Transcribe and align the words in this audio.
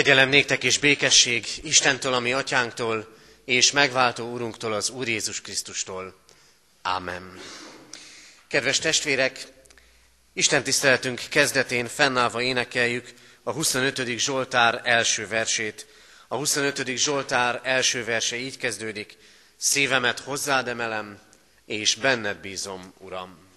Kegyelem 0.00 0.28
néktek 0.28 0.64
és 0.64 0.78
békesség 0.78 1.46
Istentől, 1.62 2.12
ami 2.12 2.32
atyánktól, 2.32 3.16
és 3.44 3.70
megváltó 3.70 4.30
úrunktól, 4.30 4.72
az 4.72 4.90
Úr 4.90 5.08
Jézus 5.08 5.40
Krisztustól. 5.40 6.14
Ámen. 6.82 7.40
Kedves 8.48 8.78
testvérek, 8.78 9.46
Isten 10.32 10.62
tiszteletünk 10.62 11.22
kezdetén 11.28 11.86
fennállva 11.86 12.42
énekeljük 12.42 13.12
a 13.42 13.52
25. 13.52 14.18
Zsoltár 14.18 14.80
első 14.84 15.28
versét. 15.28 15.86
A 16.28 16.36
25. 16.36 16.96
Zsoltár 16.96 17.60
első 17.62 18.04
verse 18.04 18.36
így 18.36 18.56
kezdődik. 18.56 19.16
Szívemet 19.56 20.18
hozzád 20.18 20.68
emelem, 20.68 21.18
és 21.66 21.94
benned 21.94 22.36
bízom, 22.36 22.94
Uram. 22.98 23.49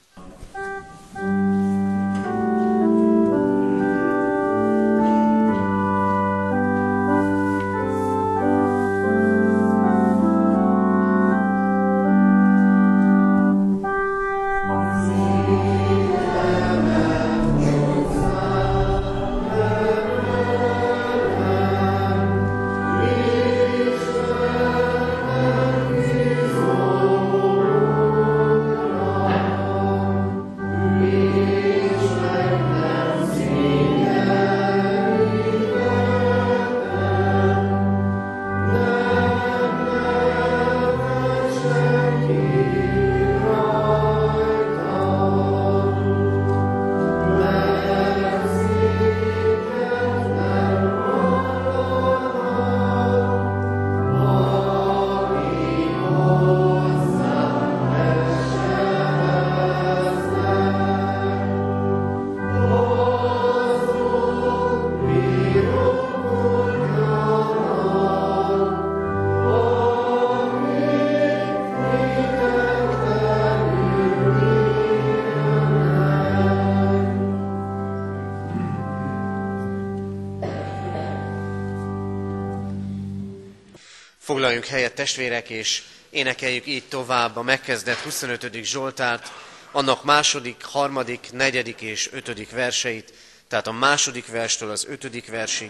Foglaljunk 84.53 84.79
helyet 84.81 84.95
testvérek, 84.95 85.49
és 85.49 85.81
énekeljük 86.09 86.65
így 86.67 86.83
tovább 86.87 87.35
a 87.35 87.41
megkezdett 87.41 87.97
25. 87.97 88.63
Zsoltárt, 88.63 89.31
annak 89.71 90.03
második, 90.03 90.63
harmadik, 90.63 91.27
negyedik 91.31 91.81
és 91.81 92.09
ötödik 92.11 92.51
verseit, 92.51 93.13
tehát 93.47 93.67
a 93.67 93.71
második 93.71 94.27
verstől 94.27 94.69
az 94.69 94.85
ötödik 94.89 95.27
versig. 95.27 95.69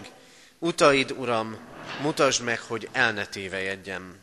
Utaid, 0.58 1.10
Uram, 1.10 1.56
mutasd 2.00 2.42
meg, 2.42 2.60
hogy 2.60 2.88
el 2.92 3.12
ne 3.12 3.26
tévejedjem. 3.26 4.16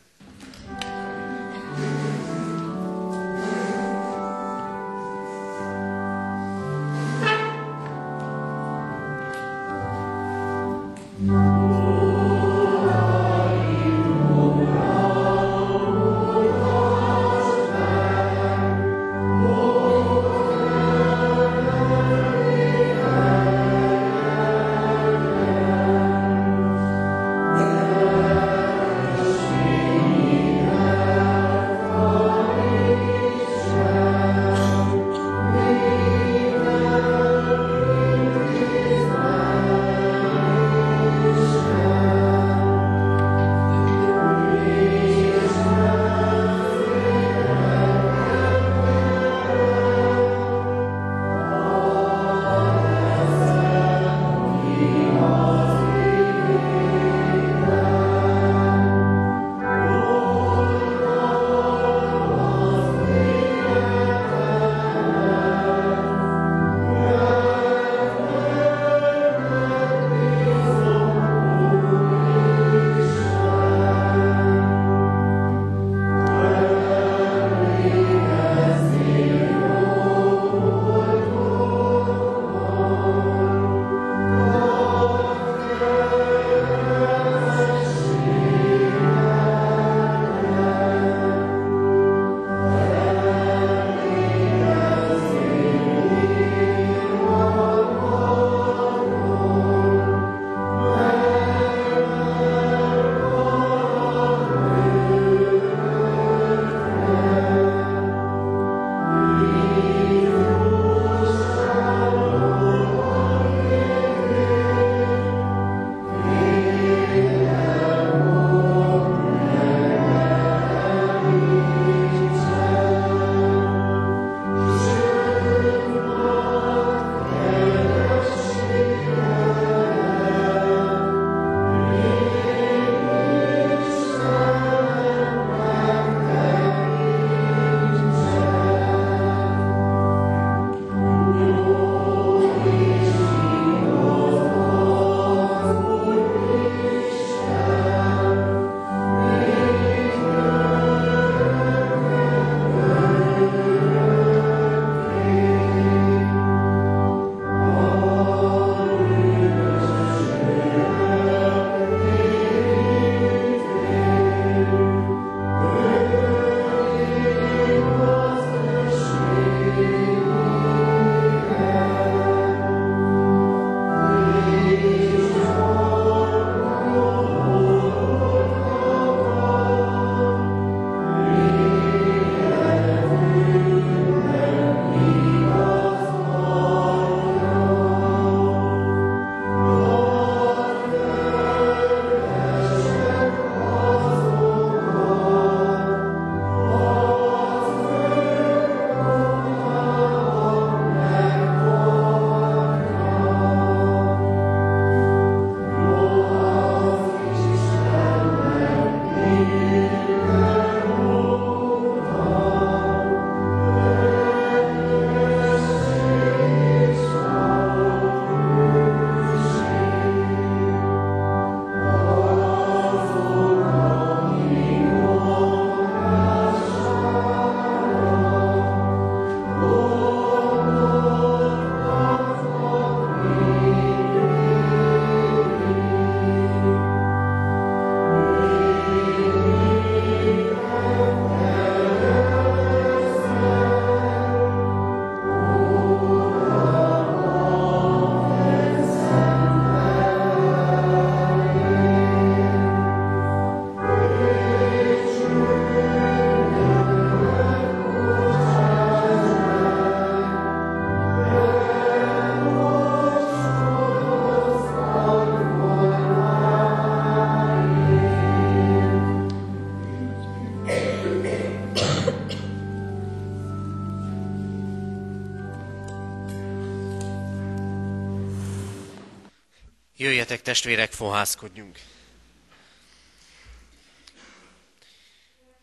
Jöjjetek 280.42 280.62
testvérek, 280.62 280.92
fohászkodjunk! 280.92 281.78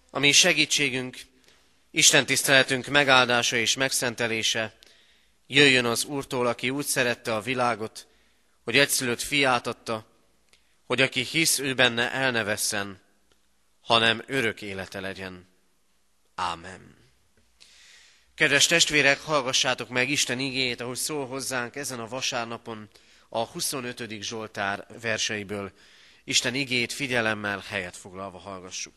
A 0.10 0.20
mi 0.20 0.32
segítségünk, 0.32 1.18
Isten 1.92 2.26
tiszteletünk 2.26 2.88
megáldása 2.88 3.56
és 3.56 3.76
megszentelése 3.76 4.78
jöjjön 5.48 5.86
az 5.86 6.04
Úrtól, 6.04 6.48
aki 6.48 6.70
úgy 6.70 6.86
szerette 6.86 7.36
a 7.36 7.42
világot, 7.42 8.08
hogy 8.64 8.78
egyszülött 8.78 9.22
fiát 9.22 9.68
adta, 9.68 10.06
hogy 10.86 11.02
aki 11.02 11.22
hisz 11.24 11.60
ő 11.60 11.74
benne 11.74 12.12
el 12.12 12.32
ne 12.32 12.44
vesszen, 12.44 13.00
hanem 13.82 14.24
örök 14.28 14.62
élete 14.62 15.00
legyen. 15.00 15.48
Ámen. 16.36 16.96
Kedves 18.36 18.66
testvérek, 18.66 19.20
hallgassátok 19.20 19.90
meg 19.90 20.10
Isten 20.10 20.40
igéjét, 20.40 20.82
ahogy 20.82 20.98
szól 20.98 21.28
hozzánk 21.28 21.76
ezen 21.76 22.00
a 22.00 22.08
vasárnapon 22.08 22.90
a 23.30 23.46
25. 23.46 24.22
Zsoltár 24.22 24.86
verseiből. 25.02 25.72
Isten 26.24 26.56
igéjét 26.56 26.94
figyelemmel 26.94 27.64
helyet 27.68 27.98
foglalva 27.98 28.38
hallgassuk. 28.38 28.94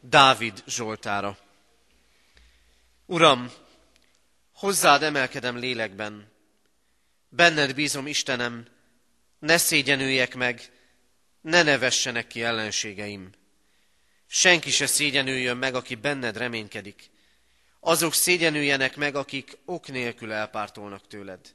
Dávid 0.00 0.62
Zsoltára. 0.66 1.38
Uram, 3.06 3.52
hozzád 4.52 5.02
emelkedem 5.02 5.56
lélekben, 5.56 6.32
benned 7.28 7.74
bízom 7.74 8.06
Istenem, 8.06 8.66
ne 9.38 9.58
szégyenüljek 9.58 10.34
meg, 10.34 10.72
ne 11.40 11.62
nevessenek 11.62 12.26
ki 12.26 12.42
ellenségeim. 12.42 13.30
Senki 14.26 14.70
se 14.70 14.86
szégyenüljön 14.86 15.56
meg, 15.56 15.74
aki 15.74 15.94
benned 15.94 16.36
reménykedik. 16.36 17.10
Azok 17.86 18.14
szégyenüljenek 18.14 18.96
meg, 18.96 19.14
akik 19.14 19.58
ok 19.64 19.88
nélkül 19.88 20.32
elpártolnak 20.32 21.06
tőled. 21.06 21.54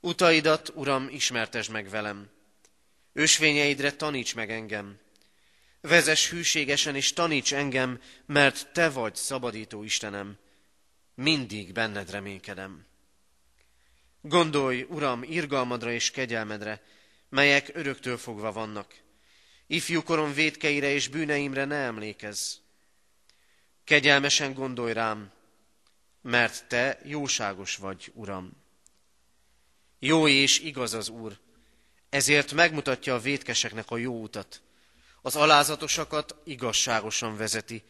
Utaidat, 0.00 0.72
Uram, 0.74 1.08
ismertes 1.10 1.68
meg 1.68 1.88
velem. 1.88 2.30
Ösvényeidre 3.12 3.92
taníts 3.92 4.34
meg 4.34 4.50
engem. 4.50 4.98
Vezes 5.80 6.30
hűségesen 6.30 6.94
és 6.94 7.12
taníts 7.12 7.54
engem, 7.54 8.00
mert 8.26 8.72
Te 8.72 8.90
vagy 8.90 9.14
szabadító 9.14 9.82
Istenem. 9.82 10.38
Mindig 11.14 11.72
benned 11.72 12.10
reménykedem. 12.10 12.86
Gondolj, 14.20 14.82
Uram, 14.88 15.22
irgalmadra 15.22 15.92
és 15.92 16.10
kegyelmedre, 16.10 16.82
melyek 17.28 17.70
öröktől 17.74 18.18
fogva 18.18 18.52
vannak. 18.52 18.94
Ifjúkorom 19.66 20.32
védkeire 20.32 20.92
és 20.92 21.08
bűneimre 21.08 21.64
ne 21.64 21.76
emlékezz. 21.76 22.61
Kegyelmesen 23.84 24.54
gondolj 24.54 24.92
rám, 24.92 25.30
mert 26.22 26.68
Te 26.68 27.00
jóságos 27.04 27.76
vagy, 27.76 28.10
Uram. 28.14 28.52
Jó 29.98 30.28
és 30.28 30.58
igaz 30.58 30.94
az 30.94 31.08
Úr, 31.08 31.38
ezért 32.08 32.52
megmutatja 32.52 33.14
a 33.14 33.20
védkeseknek 33.20 33.90
a 33.90 33.96
jó 33.96 34.22
utat. 34.22 34.62
Az 35.22 35.36
alázatosakat 35.36 36.36
igazságosan 36.44 37.36
vezeti, 37.36 37.82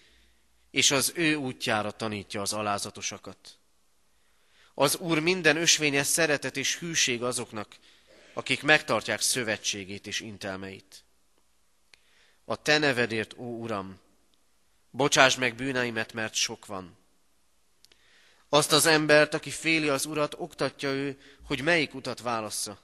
és 0.71 0.90
az 0.90 1.12
ő 1.14 1.35
útjára 1.35 1.90
tanítja 1.90 2.40
az 2.40 2.52
alázatosakat. 2.52 3.59
Az 4.75 4.97
Úr 4.97 5.19
minden 5.19 5.57
ösvényes 5.57 6.07
szeretet 6.07 6.57
és 6.57 6.78
hűség 6.78 7.23
azoknak, 7.23 7.76
akik 8.35 8.62
megtartják 8.62 9.21
szövetségét 9.21 10.07
és 10.07 10.21
intelmeit. 10.21 11.05
A 12.45 12.62
te 12.62 12.78
nevedért, 12.78 13.35
ó 13.37 13.45
Uram, 13.45 14.00
bocsáss 14.92 15.37
meg 15.37 15.54
bűneimet, 15.54 16.12
mert 16.12 16.34
sok 16.34 16.66
van. 16.66 16.96
Azt 18.49 18.72
az 18.72 18.87
embert, 18.87 19.34
aki 19.34 19.50
féli 19.50 19.88
az 19.88 20.06
Urat, 20.06 20.34
oktatja 20.38 20.90
ő, 20.90 21.20
hogy 21.46 21.62
melyik 21.62 21.94
utat 21.94 22.20
válassza. 22.20 22.78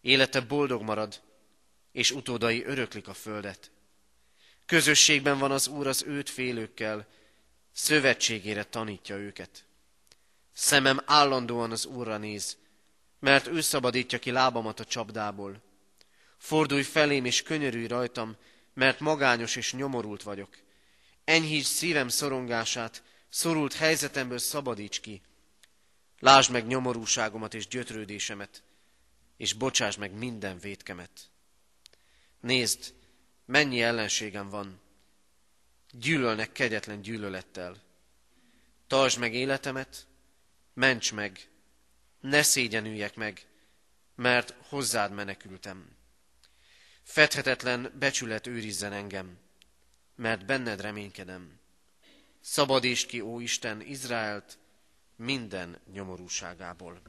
Élete 0.00 0.40
boldog 0.40 0.82
marad, 0.82 1.20
és 1.92 2.10
utódai 2.10 2.64
öröklik 2.64 3.08
a 3.08 3.14
földet. 3.14 3.70
Közösségben 4.66 5.38
van 5.38 5.50
az 5.50 5.68
Úr 5.68 5.86
az 5.86 6.02
őt 6.06 6.30
félőkkel, 6.30 7.06
szövetségére 7.72 8.64
tanítja 8.64 9.16
őket. 9.16 9.64
Szemem 10.52 11.00
állandóan 11.04 11.70
az 11.70 11.86
Úrra 11.86 12.16
néz, 12.16 12.56
mert 13.18 13.46
ő 13.46 13.60
szabadítja 13.60 14.18
ki 14.18 14.30
lábamat 14.30 14.80
a 14.80 14.84
csapdából. 14.84 15.62
Fordulj 16.36 16.82
felém 16.82 17.24
és 17.24 17.42
könyörülj 17.42 17.86
rajtam, 17.86 18.36
mert 18.74 19.00
magányos 19.00 19.56
és 19.56 19.72
nyomorult 19.72 20.22
vagyok. 20.22 20.56
Enyhíts 21.24 21.66
szívem 21.66 22.08
szorongását, 22.08 23.02
szorult 23.28 23.72
helyzetemből 23.74 24.38
szabadíts 24.38 25.00
ki. 25.00 25.22
Lásd 26.18 26.50
meg 26.50 26.66
nyomorúságomat 26.66 27.54
és 27.54 27.66
gyötrődésemet, 27.66 28.62
és 29.36 29.52
bocsáss 29.52 29.96
meg 29.96 30.12
minden 30.12 30.58
vétkemet. 30.58 31.30
Nézd, 32.40 32.94
mennyi 33.44 33.82
ellenségem 33.82 34.48
van. 34.48 34.80
Gyűlölnek 35.90 36.52
kegyetlen 36.52 37.00
gyűlölettel. 37.00 37.82
Tartsd 38.86 39.18
meg 39.18 39.34
életemet, 39.34 40.06
ments 40.74 41.12
meg, 41.12 41.48
ne 42.20 42.42
szégyenüljek 42.42 43.14
meg, 43.14 43.46
mert 44.14 44.54
hozzád 44.68 45.12
menekültem. 45.12 45.96
Fedhetetlen 47.02 47.92
becsület 47.98 48.46
őrizzen 48.46 48.92
engem, 48.92 49.38
mert 50.20 50.46
benned 50.46 50.80
reménykedem. 50.80 51.58
Szabadítsd 52.40 53.06
ki, 53.06 53.20
ó 53.20 53.40
Isten, 53.40 53.80
Izraelt 53.80 54.58
minden 55.16 55.80
nyomorúságából. 55.92 57.00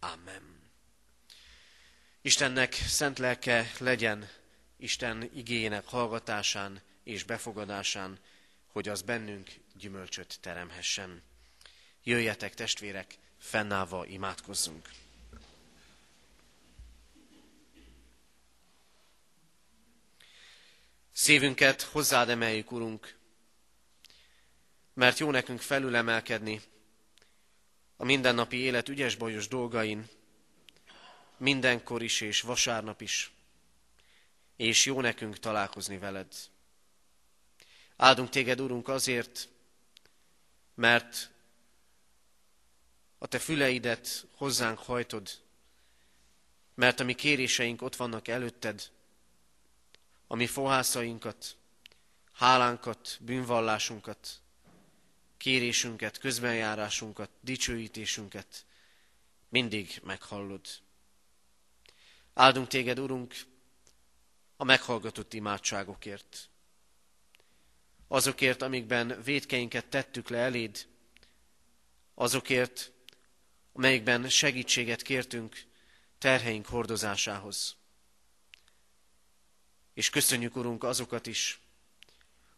Amen. 0.00 0.70
Istennek 2.20 2.72
szent 2.74 3.18
lelke 3.18 3.70
legyen 3.78 4.28
Isten 4.76 5.30
igényének 5.34 5.86
hallgatásán 5.86 6.80
és 7.02 7.22
befogadásán, 7.22 8.18
hogy 8.66 8.88
az 8.88 9.02
bennünk 9.02 9.50
gyümölcsöt 9.78 10.38
teremhessen. 10.40 11.22
Jöjjetek, 12.02 12.54
testvérek, 12.54 13.18
fennállva 13.38 14.06
imádkozzunk. 14.06 14.88
Szívünket 21.18 21.82
hozzád 21.82 22.28
emeljük, 22.28 22.72
Urunk, 22.72 23.16
mert 24.94 25.18
jó 25.18 25.30
nekünk 25.30 25.60
felülemelkedni 25.60 26.60
a 27.96 28.04
mindennapi 28.04 28.56
élet 28.56 28.88
ügyes 28.88 29.14
bajos 29.14 29.48
dolgain, 29.48 30.08
mindenkor 31.36 32.02
is 32.02 32.20
és 32.20 32.40
vasárnap 32.40 33.00
is, 33.00 33.32
és 34.56 34.84
jó 34.84 35.00
nekünk 35.00 35.38
találkozni 35.38 35.98
veled. 35.98 36.34
Áldunk 37.96 38.28
téged, 38.28 38.60
Urunk, 38.60 38.88
azért, 38.88 39.48
mert 40.74 41.30
a 43.18 43.26
te 43.26 43.38
füleidet 43.38 44.26
hozzánk 44.34 44.78
hajtod, 44.78 45.30
mert 46.74 47.00
a 47.00 47.04
mi 47.04 47.14
kéréseink 47.14 47.82
ott 47.82 47.96
vannak 47.96 48.28
előtted, 48.28 48.94
a 50.26 50.34
mi 50.34 50.46
fohászainkat, 50.46 51.56
hálánkat, 52.32 53.18
bűnvallásunkat, 53.20 54.40
kérésünket, 55.36 56.18
közbenjárásunkat, 56.18 57.30
dicsőítésünket 57.40 58.64
mindig 59.48 60.00
meghallod. 60.04 60.66
Áldunk 62.34 62.68
téged, 62.68 62.98
Urunk, 62.98 63.34
a 64.56 64.64
meghallgatott 64.64 65.32
imádságokért. 65.32 66.48
Azokért, 68.08 68.62
amikben 68.62 69.22
védkeinket 69.22 69.86
tettük 69.86 70.28
le 70.28 70.38
eléd, 70.38 70.86
azokért, 72.14 72.92
amelyikben 73.72 74.28
segítséget 74.28 75.02
kértünk 75.02 75.64
terheink 76.18 76.66
hordozásához. 76.66 77.76
És 79.96 80.10
köszönjük, 80.10 80.56
Urunk, 80.56 80.84
azokat 80.84 81.26
is, 81.26 81.60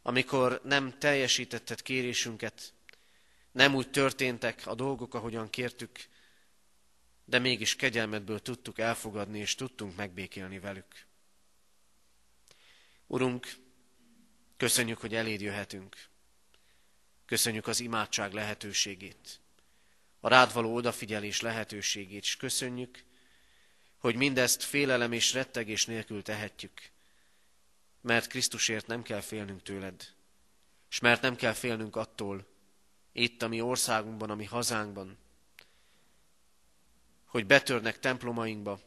amikor 0.03 0.61
nem 0.65 0.99
teljesítetted 0.99 1.83
kérésünket, 1.83 2.73
nem 3.53 3.75
úgy 3.75 3.91
történtek 3.91 4.67
a 4.67 4.75
dolgok, 4.75 5.15
ahogyan 5.15 5.51
kértük, 5.51 6.09
de 7.25 7.39
mégis 7.39 7.77
kegyelmedből 7.77 8.41
tudtuk 8.41 8.79
elfogadni, 8.79 9.39
és 9.39 9.55
tudtunk 9.55 9.97
megbékélni 9.97 10.59
velük. 10.59 11.07
Urunk, 13.07 13.57
köszönjük, 14.57 14.99
hogy 14.99 15.15
eléd 15.15 15.41
jöhetünk. 15.41 15.97
Köszönjük 17.27 17.67
az 17.67 17.81
imádság 17.81 18.33
lehetőségét, 18.33 19.41
a 20.21 20.29
rád 20.29 20.53
való 20.53 20.75
odafigyelés 20.75 21.41
lehetőségét, 21.41 22.23
és 22.23 22.37
köszönjük, 22.37 23.05
hogy 23.99 24.15
mindezt 24.15 24.63
félelem 24.63 25.13
és 25.13 25.33
rettegés 25.33 25.87
nélkül 25.87 26.23
tehetjük, 26.23 26.97
mert 28.01 28.27
Krisztusért 28.27 28.87
nem 28.87 29.03
kell 29.03 29.21
félnünk 29.21 29.63
tőled, 29.63 30.15
és 30.91 30.99
mert 30.99 31.23
nem 31.23 31.37
kell 31.37 31.53
félnünk 31.53 31.97
attól, 31.97 32.47
itt 33.13 33.43
a 33.43 33.49
mi 33.49 33.61
országunkban, 33.61 34.31
a 34.31 34.35
mi 34.35 34.45
hazánkban, 34.45 35.19
hogy 37.25 37.47
betörnek 37.47 37.99
templomainkba, 37.99 38.81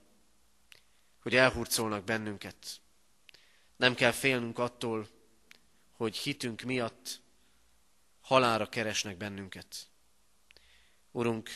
hogy 1.21 1.35
elhurcolnak 1.35 2.03
bennünket. 2.03 2.81
Nem 3.75 3.95
kell 3.95 4.11
félnünk 4.11 4.59
attól, 4.59 5.07
hogy 5.91 6.17
hitünk 6.17 6.61
miatt 6.61 7.21
halára 8.21 8.69
keresnek 8.69 9.17
bennünket. 9.17 9.89
Urunk, 11.11 11.49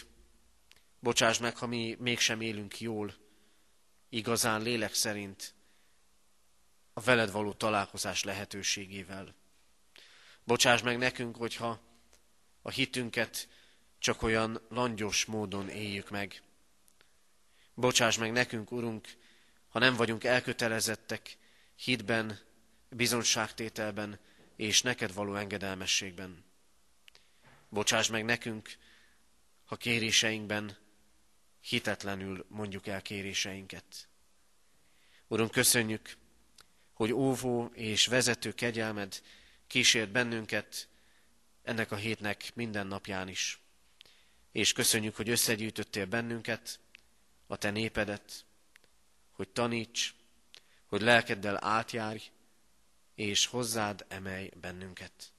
bocsáss 0.99 1.37
meg, 1.37 1.57
ha 1.57 1.67
mi 1.67 1.95
mégsem 1.99 2.41
élünk 2.41 2.79
jól, 2.79 3.13
igazán 4.09 4.61
lélek 4.61 4.93
szerint, 4.93 5.54
a 6.97 7.01
veled 7.01 7.31
való 7.31 7.53
találkozás 7.53 8.23
lehetőségével. 8.23 9.35
Bocsáss 10.43 10.81
meg 10.81 10.97
nekünk, 10.97 11.35
hogyha 11.35 11.81
a 12.61 12.69
hitünket 12.69 13.47
csak 13.99 14.21
olyan 14.21 14.61
langyos 14.69 15.25
módon 15.25 15.69
éljük 15.69 16.09
meg. 16.09 16.41
Bocsáss 17.73 18.17
meg 18.17 18.31
nekünk, 18.31 18.71
Urunk, 18.71 19.07
ha 19.69 19.79
nem 19.79 19.95
vagyunk 19.95 20.23
elkötelezettek 20.23 21.37
hitben, 21.75 22.39
bizonságtételben 22.89 24.19
és 24.55 24.81
neked 24.81 25.13
való 25.13 25.35
engedelmességben. 25.35 26.43
Bocsáss 27.69 28.09
meg 28.09 28.25
nekünk, 28.25 28.77
ha 29.65 29.75
kéréseinkben 29.75 30.77
hitetlenül 31.61 32.45
mondjuk 32.49 32.87
el 32.87 33.01
kéréseinket. 33.01 34.07
Uram, 35.27 35.49
köszönjük, 35.49 36.17
hogy 36.95 37.11
óvó 37.11 37.71
és 37.73 38.05
vezető 38.05 38.51
kegyelmed 38.51 39.21
kísért 39.67 40.11
bennünket 40.11 40.87
ennek 41.63 41.91
a 41.91 41.95
hétnek 41.95 42.51
minden 42.53 42.87
napján 42.87 43.27
is. 43.27 43.59
És 44.51 44.73
köszönjük, 44.73 45.15
hogy 45.15 45.29
összegyűjtöttél 45.29 46.05
bennünket, 46.05 46.79
a 47.47 47.55
te 47.55 47.69
népedet, 47.69 48.45
hogy 49.31 49.49
taníts, 49.49 50.13
hogy 50.85 51.01
lelkeddel 51.01 51.65
átjárj, 51.65 52.21
és 53.15 53.45
hozzád 53.45 54.05
emelj 54.07 54.51
bennünket. 54.61 55.33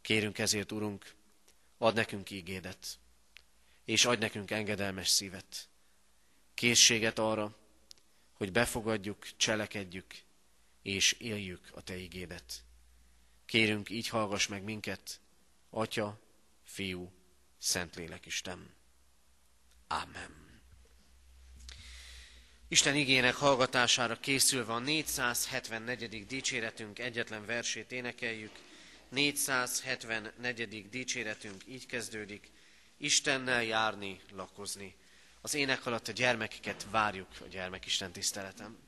Kérünk 0.00 0.38
ezért, 0.38 0.72
Urunk, 0.72 1.14
ad 1.78 1.94
nekünk 1.94 2.30
ígédet, 2.30 2.98
és 3.84 4.04
adj 4.04 4.20
nekünk 4.20 4.50
engedelmes 4.50 5.08
szívet, 5.08 5.68
készséget 6.54 7.18
arra, 7.18 7.56
hogy 8.32 8.52
befogadjuk, 8.52 9.36
cselekedjük, 9.36 10.26
és 10.88 11.12
éljük 11.12 11.60
a 11.72 11.82
Te 11.82 11.98
ígédet. 11.98 12.62
Kérünk, 13.46 13.90
így 13.90 14.08
hallgass 14.08 14.46
meg 14.46 14.62
minket, 14.62 15.20
Atya, 15.70 16.20
Fiú, 16.64 17.12
Szentlélek 17.58 18.26
Isten. 18.26 18.74
Amen. 19.86 20.60
Isten 22.68 22.94
igének 22.94 23.34
hallgatására 23.34 24.18
készülve 24.20 24.72
a 24.72 24.78
474. 24.78 26.26
dicséretünk 26.26 26.98
egyetlen 26.98 27.46
versét 27.46 27.92
énekeljük. 27.92 28.52
474. 29.08 30.88
dicséretünk 30.88 31.62
így 31.66 31.86
kezdődik. 31.86 32.50
Istennel 32.96 33.62
járni, 33.62 34.20
lakozni. 34.32 34.96
Az 35.40 35.54
ének 35.54 35.86
alatt 35.86 36.08
a 36.08 36.12
gyermekeket 36.12 36.86
várjuk 36.90 37.28
a 37.40 37.46
gyermekisten 37.46 38.12
tiszteletem. 38.12 38.78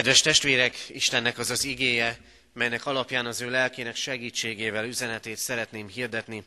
Kedves 0.00 0.20
testvérek, 0.20 0.88
Istennek 0.88 1.38
az 1.38 1.50
az 1.50 1.64
igéje, 1.64 2.20
melynek 2.52 2.86
alapján 2.86 3.26
az 3.26 3.40
ő 3.40 3.50
lelkének 3.50 3.96
segítségével 3.96 4.84
üzenetét 4.84 5.36
szeretném 5.36 5.88
hirdetni, 5.88 6.44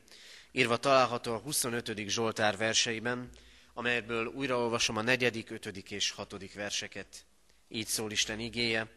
írva 0.51 0.77
található 0.77 1.33
a 1.33 1.37
25. 1.37 2.07
Zsoltár 2.07 2.57
verseiben, 2.57 3.29
amelyből 3.73 4.25
újraolvasom 4.25 4.97
a 4.97 5.01
4., 5.01 5.45
5. 5.49 5.65
és 5.91 6.11
6. 6.11 6.53
verseket. 6.53 7.25
Így 7.69 7.87
szól 7.87 8.11
Isten 8.11 8.39
igéje. 8.39 8.87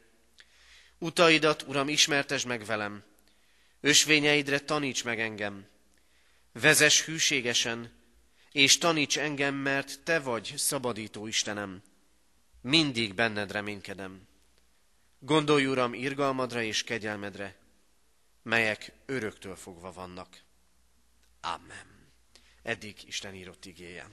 Utaidat, 0.99 1.63
Uram, 1.63 1.89
ismertes 1.89 2.45
meg 2.45 2.65
velem, 2.65 3.03
ösvényeidre 3.81 4.59
taníts 4.59 5.05
meg 5.05 5.21
engem. 5.21 5.67
Vezes 6.53 7.05
hűségesen, 7.05 7.93
és 8.53 8.79
taníts 8.79 9.19
engem, 9.19 9.55
mert 9.55 10.01
Te 10.05 10.21
vagy 10.21 10.55
szabadító 10.57 11.27
Istenem. 11.27 11.83
Mindig 12.61 13.15
benned 13.15 13.53
reménykedem. 13.53 14.26
Gondolj, 15.19 15.67
Uram, 15.67 15.95
irgalmadra 15.95 16.63
és 16.63 16.85
kegyelmedre, 16.85 17.57
melyek 18.43 18.93
öröktől 19.07 19.57
fogva 19.57 19.93
vannak. 19.93 20.41
Amen. 21.41 22.11
Eddig 22.63 22.97
Isten 23.07 23.35
írott 23.35 23.65
igéje. 23.65 24.09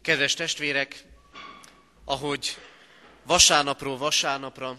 Kedves 0.00 0.34
testvérek, 0.34 1.04
ahogy 2.04 2.56
vasárnapról 3.22 3.96
vasárnapra 3.96 4.78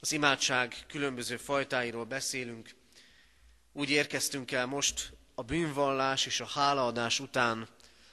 az 0.00 0.12
imádság 0.12 0.76
különböző 0.88 1.36
fajtáiról 1.36 2.04
beszélünk, 2.04 2.74
úgy 3.72 3.90
érkeztünk 3.90 4.52
el 4.52 4.66
most 4.66 5.12
a 5.34 5.42
bűnvallás 5.42 6.26
és 6.26 6.40
a 6.40 6.46
hálaadás 6.46 7.20
után 7.20 7.68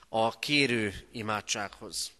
a 0.08 0.38
kérő 0.38 1.08
imádsághoz. 1.12 2.18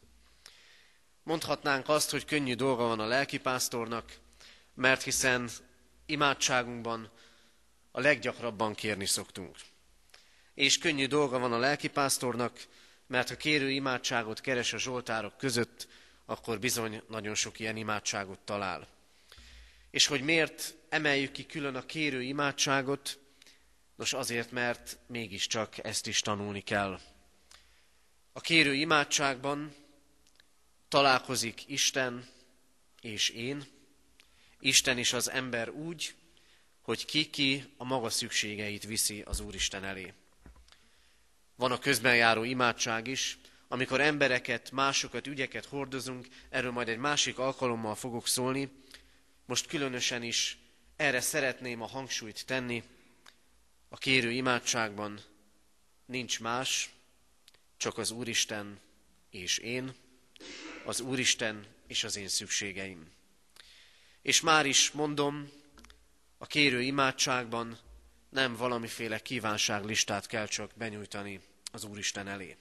Mondhatnánk 1.23 1.89
azt, 1.89 2.11
hogy 2.11 2.25
könnyű 2.25 2.55
dolga 2.55 2.85
van 2.85 3.00
a 3.00 3.07
lelkipásztornak, 3.07 4.19
mert 4.75 5.03
hiszen 5.03 5.50
imádságunkban 6.07 7.11
a 7.91 8.00
leggyakrabban 8.00 8.75
kérni 8.75 9.07
szoktunk. 9.07 9.57
És 10.55 10.79
könnyű 10.79 11.07
dolga 11.07 11.39
van 11.39 11.53
a 11.53 11.59
lelkipásztornak, 11.59 12.67
mert 13.07 13.29
ha 13.29 13.37
kérő 13.37 13.71
imádságot 13.71 14.41
keres 14.41 14.73
a 14.73 14.79
zsoltárok 14.79 15.37
között, 15.37 15.89
akkor 16.25 16.59
bizony 16.59 17.03
nagyon 17.09 17.35
sok 17.35 17.59
ilyen 17.59 17.77
imádságot 17.77 18.39
talál. 18.39 18.89
És 19.91 20.07
hogy 20.07 20.23
miért 20.23 20.75
emeljük 20.89 21.33
ki 21.33 21.47
külön 21.47 21.75
a 21.75 21.87
kérő 21.87 22.23
imádságot? 22.23 23.19
Nos 23.97 24.12
azért, 24.12 24.50
mert 24.50 24.99
mégiscsak 25.07 25.85
ezt 25.85 26.07
is 26.07 26.21
tanulni 26.21 26.61
kell. 26.61 27.00
A 28.33 28.41
kérő 28.41 28.75
imádságban 28.75 29.75
találkozik 30.90 31.68
Isten 31.68 32.28
és 33.00 33.28
én, 33.28 33.64
Isten 34.61 34.99
és 34.99 35.12
az 35.12 35.30
ember 35.30 35.68
úgy, 35.68 36.14
hogy 36.80 37.04
ki-ki 37.04 37.64
a 37.76 37.85
maga 37.85 38.11
szükségeit 38.11 38.85
viszi 38.85 39.20
az 39.20 39.40
Úristen 39.40 39.85
elé. 39.85 40.12
Van 41.56 41.73
a 41.73 41.78
közben 41.78 42.16
járó 42.16 42.42
imádság 42.42 43.06
is, 43.06 43.38
amikor 43.68 44.00
embereket, 44.00 44.70
másokat, 44.70 45.26
ügyeket 45.26 45.64
hordozunk, 45.64 46.26
erről 46.49 46.70
majd 46.70 46.88
egy 46.88 46.99
másik 46.99 47.38
alkalommal 47.38 47.94
fogok 47.94 48.26
szólni. 48.26 48.68
Most 49.47 49.66
különösen 49.66 50.23
is 50.23 50.59
erre 50.97 51.20
szeretném 51.20 51.82
a 51.82 51.87
hangsúlyt 51.87 52.47
tenni. 52.47 52.82
A 53.88 53.97
kérő 53.97 54.30
imádságban 54.30 55.20
nincs 56.06 56.40
más, 56.40 56.90
csak 57.76 57.99
az 57.99 58.11
Úristen 58.11 58.80
és 59.30 59.59
én, 59.59 59.94
az 60.90 61.00
Úristen 61.00 61.66
és 61.87 62.04
az 62.04 62.16
én 62.16 62.28
szükségeim. 62.28 63.11
És 64.23 64.40
már 64.40 64.66
is 64.66 64.90
mondom, 64.90 65.50
a 66.38 66.47
kérő 66.47 66.82
imádságban 66.82 67.78
nem 68.28 68.56
valamiféle 68.56 69.18
kívánságlistát 69.18 70.26
kell 70.26 70.47
csak 70.47 70.70
benyújtani 70.75 71.40
az 71.73 71.85
Úristen 71.85 72.28
elé. 72.28 72.56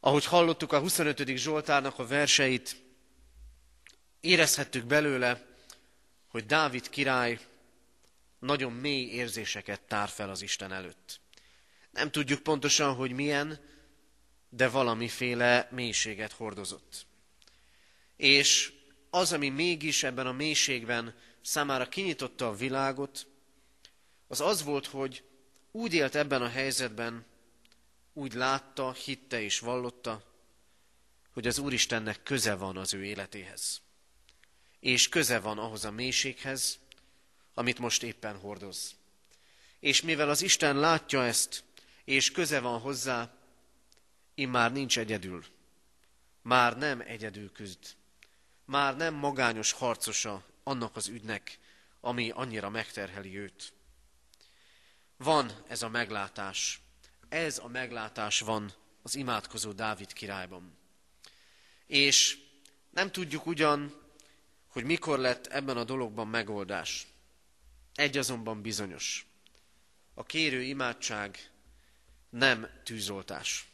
Ahogy 0.00 0.24
hallottuk 0.24 0.72
a 0.72 0.80
25. 0.80 1.36
Zsoltárnak 1.36 1.98
a 1.98 2.06
verseit, 2.06 2.76
érezhettük 4.20 4.84
belőle, 4.84 5.46
hogy 6.26 6.46
Dávid 6.46 6.88
király 6.88 7.40
nagyon 8.38 8.72
mély 8.72 9.10
érzéseket 9.10 9.80
tár 9.80 10.08
fel 10.08 10.30
az 10.30 10.42
Isten 10.42 10.72
előtt. 10.72 11.20
Nem 11.90 12.10
tudjuk 12.10 12.42
pontosan, 12.42 12.94
hogy 12.94 13.12
milyen, 13.12 13.70
de 14.54 14.68
valamiféle 14.68 15.68
mélységet 15.70 16.32
hordozott. 16.32 17.06
És 18.16 18.72
az, 19.10 19.32
ami 19.32 19.48
mégis 19.48 20.02
ebben 20.02 20.26
a 20.26 20.32
mélységben 20.32 21.14
számára 21.40 21.88
kinyitotta 21.88 22.48
a 22.48 22.54
világot, 22.54 23.26
az 24.26 24.40
az 24.40 24.62
volt, 24.62 24.86
hogy 24.86 25.24
úgy 25.70 25.94
élt 25.94 26.14
ebben 26.14 26.42
a 26.42 26.48
helyzetben, 26.48 27.24
úgy 28.12 28.32
látta, 28.32 28.92
hitte 28.92 29.40
és 29.40 29.58
vallotta, 29.58 30.22
hogy 31.32 31.46
az 31.46 31.58
Úristennek 31.58 32.22
köze 32.22 32.54
van 32.54 32.76
az 32.76 32.94
ő 32.94 33.04
életéhez. 33.04 33.80
És 34.80 35.08
köze 35.08 35.38
van 35.38 35.58
ahhoz 35.58 35.84
a 35.84 35.90
mélységhez, 35.90 36.78
amit 37.54 37.78
most 37.78 38.02
éppen 38.02 38.36
hordoz. 38.36 38.94
És 39.80 40.02
mivel 40.02 40.30
az 40.30 40.42
Isten 40.42 40.76
látja 40.76 41.24
ezt, 41.24 41.64
és 42.04 42.30
köze 42.30 42.60
van 42.60 42.80
hozzá, 42.80 43.41
immár 44.34 44.72
nincs 44.72 44.98
egyedül. 44.98 45.44
Már 46.42 46.78
nem 46.78 47.00
egyedül 47.00 47.52
küzd. 47.52 47.96
Már 48.64 48.96
nem 48.96 49.14
magányos 49.14 49.72
harcosa 49.72 50.44
annak 50.62 50.96
az 50.96 51.08
ügynek, 51.08 51.58
ami 52.00 52.30
annyira 52.30 52.70
megterheli 52.70 53.38
őt. 53.38 53.72
Van 55.16 55.52
ez 55.68 55.82
a 55.82 55.88
meglátás. 55.88 56.80
Ez 57.28 57.58
a 57.58 57.68
meglátás 57.68 58.40
van 58.40 58.72
az 59.02 59.14
imádkozó 59.14 59.72
Dávid 59.72 60.12
királyban. 60.12 60.78
És 61.86 62.38
nem 62.90 63.10
tudjuk 63.10 63.46
ugyan, 63.46 64.00
hogy 64.66 64.84
mikor 64.84 65.18
lett 65.18 65.46
ebben 65.46 65.76
a 65.76 65.84
dologban 65.84 66.28
megoldás. 66.28 67.06
Egy 67.94 68.18
azonban 68.18 68.62
bizonyos. 68.62 69.26
A 70.14 70.22
kérő 70.22 70.62
imádság 70.62 71.50
nem 72.30 72.80
tűzoltás. 72.84 73.71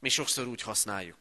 Mi 0.00 0.08
sokszor 0.08 0.46
úgy 0.46 0.62
használjuk. 0.62 1.18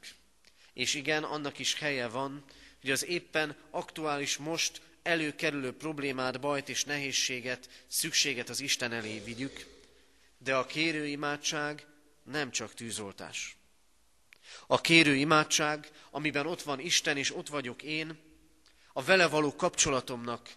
És 0.74 0.94
igen, 0.94 1.24
annak 1.24 1.60
is 1.60 1.74
helye 1.74 2.08
van, 2.08 2.44
hogy 2.82 2.92
az 2.92 3.06
éppen 3.06 3.56
aktuális 3.70 4.38
most 4.38 4.82
előkerülő 5.04 5.74
problémát, 5.74 6.40
bajt 6.40 6.70
és 6.70 6.84
nehézséget, 6.84 7.70
szükséget 7.88 8.50
az 8.50 8.60
Isten 8.60 8.92
elé 8.92 9.20
vigyük, 9.20 9.66
de 10.38 10.56
a 10.56 10.66
kérő 10.66 11.08
imádság 11.08 11.86
nem 12.24 12.52
csak 12.52 12.74
tűzoltás. 12.74 13.58
A 14.68 14.82
kérő 14.82 15.16
imádság, 15.16 15.92
amiben 16.12 16.46
ott 16.46 16.62
van 16.62 16.80
Isten 16.80 17.18
és 17.18 17.36
ott 17.36 17.48
vagyok 17.48 17.84
én, 17.84 18.20
a 18.94 19.04
vele 19.04 19.28
való 19.28 19.56
kapcsolatomnak 19.56 20.50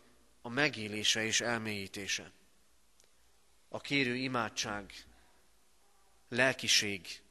a 0.42 0.48
megélése 0.48 1.24
és 1.24 1.40
elmélyítése. 1.40 2.32
A 3.68 3.80
kérő 3.80 4.16
imádság, 4.16 5.04
lelkiség, 6.28 7.21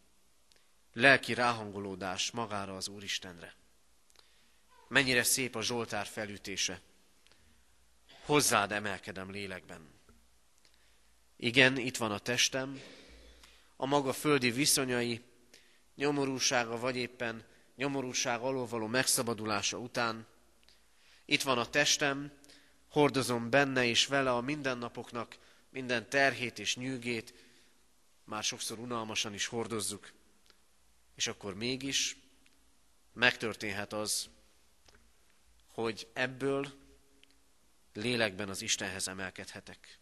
lelki 0.94 1.34
ráhangolódás 1.34 2.32
magára 2.32 2.76
az 2.76 2.88
Úristenre. 2.88 3.54
Mennyire 4.88 5.24
szép 5.24 5.56
a 5.56 5.62
Zsoltár 5.62 6.06
felütése. 6.06 6.82
Hozzád 8.26 8.72
emelkedem 8.72 9.32
lélekben. 9.32 9.90
Igen, 11.38 11.78
itt 11.78 11.98
van 11.98 12.12
a 12.12 12.20
testem, 12.20 12.82
a 13.76 13.86
maga 13.86 14.14
földi 14.14 14.52
viszonyai, 14.52 15.22
nyomorúsága 15.96 16.78
vagy 16.78 16.96
éppen 16.96 17.46
nyomorúság 17.76 18.42
alól 18.42 18.66
való 18.66 18.88
megszabadulása 18.88 19.78
után. 19.78 20.28
Itt 21.26 21.42
van 21.42 21.58
a 21.58 21.70
testem, 21.70 22.32
hordozom 22.90 23.50
benne 23.50 23.86
és 23.86 24.06
vele 24.06 24.32
a 24.32 24.42
mindennapoknak 24.42 25.38
minden 25.70 26.10
terhét 26.10 26.60
és 26.60 26.76
nyűgét, 26.76 27.34
már 28.24 28.44
sokszor 28.44 28.80
unalmasan 28.80 29.34
is 29.34 29.46
hordozzuk. 29.46 30.12
És 31.16 31.28
akkor 31.28 31.56
mégis 31.56 32.18
megtörténhet 33.14 33.94
az, 33.94 34.30
hogy 35.74 36.08
ebből 36.14 36.74
lélekben 37.94 38.50
az 38.50 38.62
Istenhez 38.62 39.08
emelkedhetek. 39.08 40.00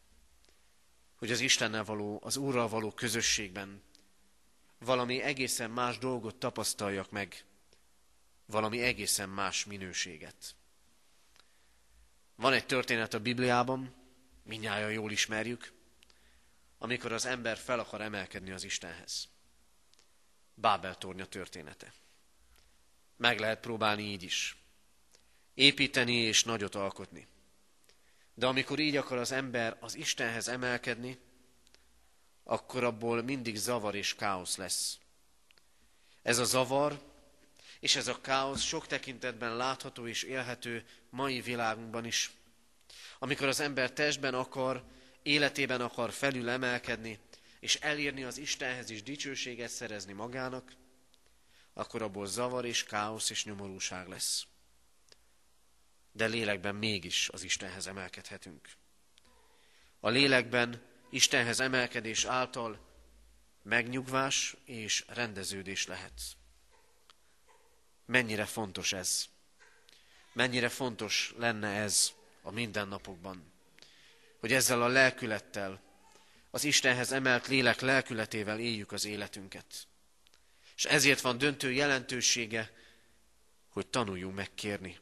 Hogy 1.16 1.32
az 1.32 1.40
Istennel 1.40 1.84
való, 1.84 2.20
az 2.24 2.38
Úrral 2.38 2.68
való 2.68 2.92
közösségben 2.92 3.82
valami 4.80 5.22
egészen 5.22 5.72
más 5.72 5.98
dolgot 5.98 6.36
tapasztaljak 6.36 7.12
meg, 7.12 7.46
valami 8.46 8.82
egészen 8.82 9.30
más 9.30 9.66
minőséget. 9.66 10.56
Van 12.36 12.54
egy 12.54 12.66
történet 12.66 13.14
a 13.14 13.20
Bibliában, 13.20 13.94
minnyáján 14.44 14.92
jól 14.92 15.12
ismerjük, 15.12 15.72
amikor 16.78 17.12
az 17.12 17.26
ember 17.26 17.58
fel 17.58 17.80
akar 17.80 18.02
emelkedni 18.02 18.52
az 18.52 18.64
Istenhez. 18.64 19.30
Bábel 20.62 20.98
tornya 20.98 21.26
története. 21.26 21.94
Meg 23.18 23.40
lehet 23.40 23.60
próbálni 23.60 24.04
így 24.04 24.24
is. 24.24 24.58
Építeni 25.54 26.16
és 26.16 26.44
nagyot 26.44 26.76
alkotni. 26.76 27.28
De 28.34 28.48
amikor 28.48 28.80
így 28.80 28.96
akar 28.96 29.18
az 29.18 29.32
ember 29.32 29.78
az 29.80 29.96
Istenhez 29.96 30.48
emelkedni, 30.48 31.20
akkor 32.44 32.84
abból 32.84 33.22
mindig 33.22 33.56
zavar 33.56 33.96
és 33.96 34.16
káosz 34.16 34.58
lesz. 34.58 34.98
Ez 36.22 36.38
a 36.38 36.44
zavar 36.44 37.00
és 37.80 37.96
ez 37.96 38.08
a 38.08 38.22
káosz 38.22 38.62
sok 38.62 38.88
tekintetben 38.88 39.56
látható 39.56 40.08
és 40.08 40.24
élhető 40.24 40.86
mai 41.10 41.42
világunkban 41.42 42.06
is. 42.06 42.32
Amikor 43.20 43.48
az 43.48 43.60
ember 43.60 43.92
testben 43.92 44.34
akar, 44.34 44.84
életében 45.24 45.82
akar 45.82 46.12
felül 46.12 46.50
emelkedni, 46.50 47.20
és 47.60 47.76
elírni 47.76 48.24
az 48.24 48.38
Istenhez 48.38 48.90
is 48.90 49.04
dicsőséget 49.04 49.70
szerezni 49.70 50.14
magának, 50.14 50.72
akkor 51.74 52.02
abból 52.02 52.26
zavar 52.26 52.66
és 52.66 52.84
káosz 52.84 53.30
és 53.30 53.46
nyomorúság 53.46 54.08
lesz. 54.08 54.46
De 56.12 56.26
lélekben 56.26 56.76
mégis 56.76 57.30
az 57.30 57.44
Istenhez 57.44 57.88
emelkedhetünk. 57.88 58.70
A 60.00 60.10
lélekben 60.10 60.82
Istenhez 61.10 61.60
emelkedés 61.60 62.26
által 62.26 62.88
megnyugvás 63.64 64.56
és 64.66 65.06
rendeződés 65.08 65.88
lehet. 65.88 66.22
Mennyire 68.06 68.46
fontos 68.46 68.94
ez? 68.94 69.26
Mennyire 70.34 70.70
fontos 70.70 71.34
lenne 71.38 71.68
ez 71.68 72.12
a 72.42 72.52
mindennapokban? 72.52 73.52
Hogy 74.40 74.54
ezzel 74.54 74.82
a 74.82 74.88
lelkülettel, 74.88 75.89
az 76.50 76.64
Istenhez 76.64 77.12
emelt 77.12 77.48
lélek 77.48 77.80
lelkületével 77.80 78.60
éljük 78.60 78.92
az 78.92 79.06
életünket. 79.06 79.88
És 80.76 80.86
ezért 80.86 81.22
van 81.22 81.38
döntő 81.38 81.72
jelentősége, 81.72 82.72
hogy 83.70 83.88
tanuljunk 83.88 84.36
meg 84.36 84.54
kérni. 84.56 84.98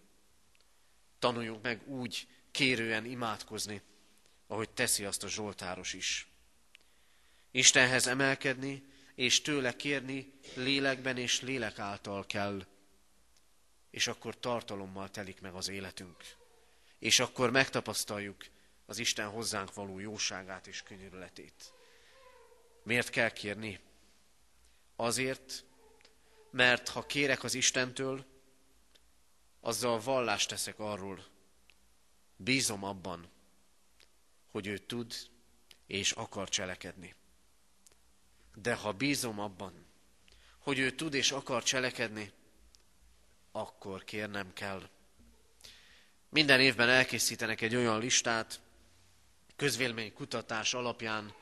Tanuljunk 1.20 1.64
meg 1.64 1.88
úgy 1.88 2.28
kérően 2.52 3.06
imádkozni, 3.06 3.82
ahogy 4.48 4.70
teszi 4.70 5.06
azt 5.06 5.24
a 5.24 5.28
Zsoltáros 5.28 5.94
is. 5.94 6.28
Istenhez 7.52 8.08
emelkedni 8.08 8.84
és 9.16 9.42
tőle 9.42 9.76
kérni 9.76 10.34
lélekben 10.54 11.18
és 11.18 11.42
lélek 11.42 11.80
által 11.80 12.26
kell, 12.26 12.66
és 13.92 14.08
akkor 14.08 14.40
tartalommal 14.40 15.10
telik 15.10 15.42
meg 15.42 15.54
az 15.54 15.68
életünk. 15.68 16.24
És 17.00 17.20
akkor 17.20 17.52
megtapasztaljuk 17.52 18.46
az 18.90 18.98
Isten 18.98 19.30
hozzánk 19.30 19.74
való 19.74 20.00
jóságát 20.00 20.68
és 20.68 20.82
könyörületét. 20.82 21.74
Miért 22.84 23.10
kell 23.10 23.30
kérni? 23.30 23.80
Azért, 24.96 25.66
mert 26.52 26.90
ha 26.90 27.06
kérek 27.06 27.44
az 27.44 27.54
Istentől, 27.54 28.26
azzal 29.60 30.00
vallást 30.00 30.50
teszek 30.50 30.80
arról, 30.80 31.26
bízom 32.36 32.84
abban, 32.84 33.30
hogy 34.52 34.68
ő 34.68 34.78
tud 34.78 35.14
és 35.88 36.12
akar 36.12 36.50
cselekedni. 36.50 37.16
De 38.56 38.76
ha 38.76 38.92
bízom 38.92 39.40
abban, 39.40 39.86
hogy 40.58 40.80
ő 40.80 40.92
tud 40.92 41.14
és 41.14 41.32
akar 41.32 41.64
cselekedni, 41.64 42.32
akkor 43.52 44.04
kérnem 44.04 44.54
kell. 44.54 44.90
Minden 46.30 46.60
évben 46.60 46.90
elkészítenek 46.90 47.62
egy 47.62 47.76
olyan 47.76 48.00
listát, 48.00 48.62
közvélemény 49.58 50.14
kutatás 50.14 50.74
alapján, 50.74 51.34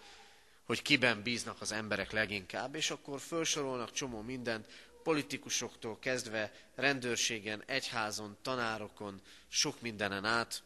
hogy 0.65 0.81
kiben 0.81 1.21
bíznak 1.23 1.61
az 1.61 1.71
emberek 1.71 2.11
leginkább, 2.11 2.75
és 2.75 2.89
akkor 2.89 3.19
felsorolnak 3.19 3.91
csomó 3.91 4.21
mindent, 4.21 4.67
politikusoktól 5.03 5.99
kezdve 5.99 6.51
rendőrségen, 6.75 7.63
egyházon, 7.65 8.37
tanárokon, 8.41 9.21
sok 9.47 9.81
mindenen 9.81 10.25
át, 10.25 10.63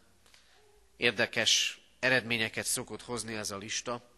Érdekes 0.99 1.81
eredményeket 1.99 2.65
szokott 2.65 3.01
hozni 3.01 3.35
ez 3.35 3.51
a 3.51 3.57
lista. 3.57 4.09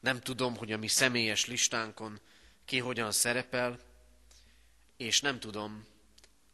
Nem 0.00 0.20
tudom, 0.20 0.56
hogy 0.56 0.72
a 0.72 0.76
mi 0.76 0.88
személyes 0.88 1.46
listánkon 1.46 2.20
ki 2.64 2.78
hogyan 2.78 3.12
szerepel, 3.12 3.80
és 4.96 5.20
nem 5.20 5.40
tudom, 5.40 5.86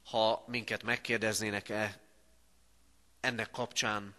ha 0.05 0.45
minket 0.47 0.83
megkérdeznének-e 0.83 2.01
ennek 3.21 3.51
kapcsán, 3.51 4.15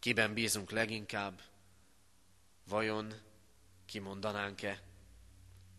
kiben 0.00 0.34
bízunk 0.34 0.70
leginkább, 0.70 1.42
vajon 2.64 3.14
kimondanánk-e? 3.86 4.82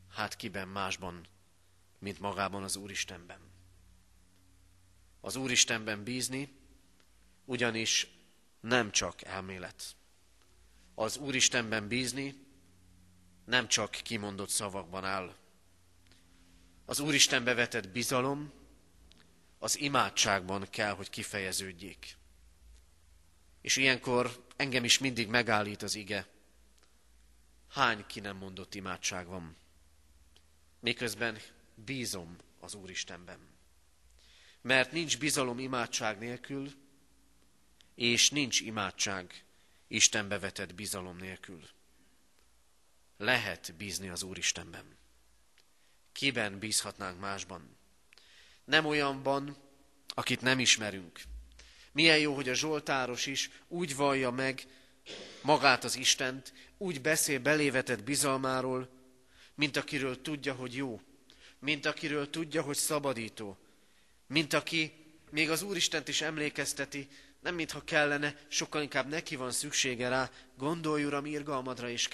Hát 0.09 0.35
kiben 0.35 0.67
másban, 0.67 1.27
mint 1.99 2.19
magában 2.19 2.63
az 2.63 2.75
Úristenben. 2.75 3.39
Az 5.21 5.35
Úristenben 5.35 6.03
bízni 6.03 6.53
ugyanis 7.45 8.07
nem 8.59 8.91
csak 8.91 9.21
elmélet. 9.21 9.95
Az 10.95 11.17
Úristenben 11.17 11.87
bízni 11.87 12.45
nem 13.45 13.67
csak 13.67 13.91
kimondott 13.91 14.49
szavakban 14.49 15.05
áll. 15.05 15.35
Az 16.85 16.99
Úristenbe 16.99 17.53
vetett 17.53 17.89
bizalom 17.89 18.51
az 19.59 19.79
imádságban 19.79 20.67
kell, 20.69 20.93
hogy 20.93 21.09
kifejeződjék. 21.09 22.19
És 23.61 23.75
ilyenkor 23.75 24.45
engem 24.55 24.83
is 24.83 24.97
mindig 24.97 25.27
megállít 25.27 25.81
az 25.81 25.95
ige. 25.95 26.27
Hány 27.69 28.05
ki 28.07 28.19
nem 28.19 28.37
mondott 28.37 28.75
imádság 28.75 29.27
van? 29.27 29.55
Miközben 30.79 31.39
bízom 31.75 32.35
az 32.59 32.73
Úristenben. 32.73 33.39
Mert 34.61 34.91
nincs 34.91 35.17
bizalom 35.17 35.59
imádság 35.59 36.17
nélkül, 36.19 36.73
és 37.95 38.29
nincs 38.29 38.59
imádság 38.59 39.43
Istenbe 39.87 40.39
vetett 40.39 40.75
bizalom 40.75 41.17
nélkül. 41.17 41.69
Lehet 43.17 43.73
bízni 43.77 44.09
az 44.09 44.23
Úristenben. 44.23 44.97
Kiben 46.11 46.59
bízhatnánk 46.59 47.19
másban? 47.19 47.77
Nem 48.63 48.85
olyanban, 48.85 49.57
akit 50.07 50.41
nem 50.41 50.59
ismerünk. 50.59 51.21
Milyen 51.91 52.17
jó, 52.17 52.33
hogy 52.33 52.49
a 52.49 52.53
Zsoltáros 52.53 53.25
is 53.25 53.49
úgy 53.67 53.95
vallja 53.95 54.31
meg 54.31 54.63
magát 55.41 55.83
az 55.83 55.97
Istent, 55.97 56.53
úgy 56.77 57.01
beszél 57.01 57.39
belévetett 57.39 58.03
bizalmáról, 58.03 58.89
mint 59.55 59.77
akiről 59.77 60.21
tudja, 60.21 60.53
hogy 60.53 60.75
jó, 60.75 61.01
mint 61.59 61.85
akiről 61.85 62.29
tudja, 62.29 62.61
hogy 62.61 62.75
szabadító, 62.77 63.57
mint 64.27 64.53
aki 64.53 64.93
még 65.29 65.49
az 65.49 65.61
Úristent 65.61 66.07
is 66.07 66.21
emlékezteti, 66.21 67.07
nem 67.41 67.55
mintha 67.55 67.83
kellene, 67.83 68.35
sokkal 68.47 68.81
inkább 68.81 69.07
neki 69.07 69.35
van 69.35 69.51
szüksége 69.51 70.09
rá, 70.09 70.31
gondolj 70.57 71.03
Uram 71.03 71.25
irgalmadra 71.25 71.89
és 71.89 72.07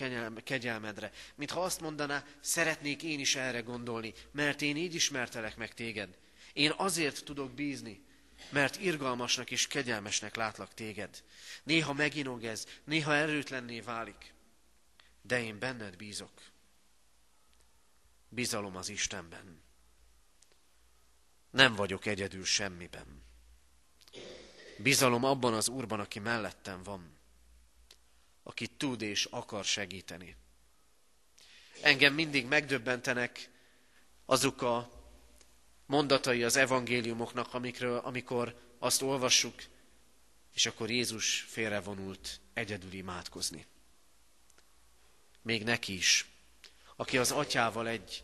kegyelmedre. 0.44 1.12
Mintha 1.36 1.62
azt 1.62 1.82
mondaná, 1.82 2.24
szeretnék 2.40 3.04
én 3.04 3.20
is 3.20 3.36
erre 3.36 3.60
gondolni, 3.60 4.14
mert 4.32 4.62
én 4.62 4.78
így 4.78 4.96
ismertelek 4.96 5.58
meg 5.58 5.74
téged. 5.74 6.18
Én 6.54 6.74
azért 6.78 7.24
tudok 7.24 7.52
bízni, 7.52 8.02
mert 8.50 8.82
irgalmasnak 8.82 9.52
és 9.52 9.68
kegyelmesnek 9.68 10.36
látlak 10.36 10.74
téged. 10.74 11.24
Néha 11.64 11.94
meginog 11.94 12.44
ez, 12.44 12.66
néha 12.84 13.16
erőtlenné 13.16 13.80
válik, 13.80 14.34
de 15.22 15.42
én 15.42 15.60
benned 15.60 15.96
bízok. 15.96 16.42
Bizalom 18.30 18.76
az 18.76 18.90
Istenben. 18.90 19.62
Nem 21.50 21.76
vagyok 21.76 22.06
egyedül 22.06 22.46
semmiben. 22.46 23.24
Bizalom 24.78 25.24
abban 25.24 25.54
az 25.54 25.70
Úrban, 25.70 26.00
aki 26.00 26.20
mellettem 26.20 26.84
van, 26.84 27.18
aki 28.44 28.68
tud 28.68 29.02
és 29.02 29.26
akar 29.26 29.66
segíteni. 29.66 30.36
Engem 31.82 32.14
mindig 32.14 32.46
megdöbbentenek 32.46 33.50
azok 34.26 34.62
a 34.62 34.97
mondatai 35.88 36.44
az 36.44 36.56
evangéliumoknak, 36.56 37.54
amikről, 37.54 37.98
amikor 37.98 38.56
azt 38.80 39.02
olvassuk, 39.02 39.64
és 40.54 40.66
akkor 40.66 40.90
Jézus 40.90 41.40
félrevonult 41.40 42.40
egyedül 42.54 42.94
imádkozni. 42.94 43.66
Még 45.42 45.64
neki 45.64 45.94
is, 45.94 46.26
aki 46.96 47.18
az 47.18 47.32
atyával 47.32 47.88
egy, 47.88 48.24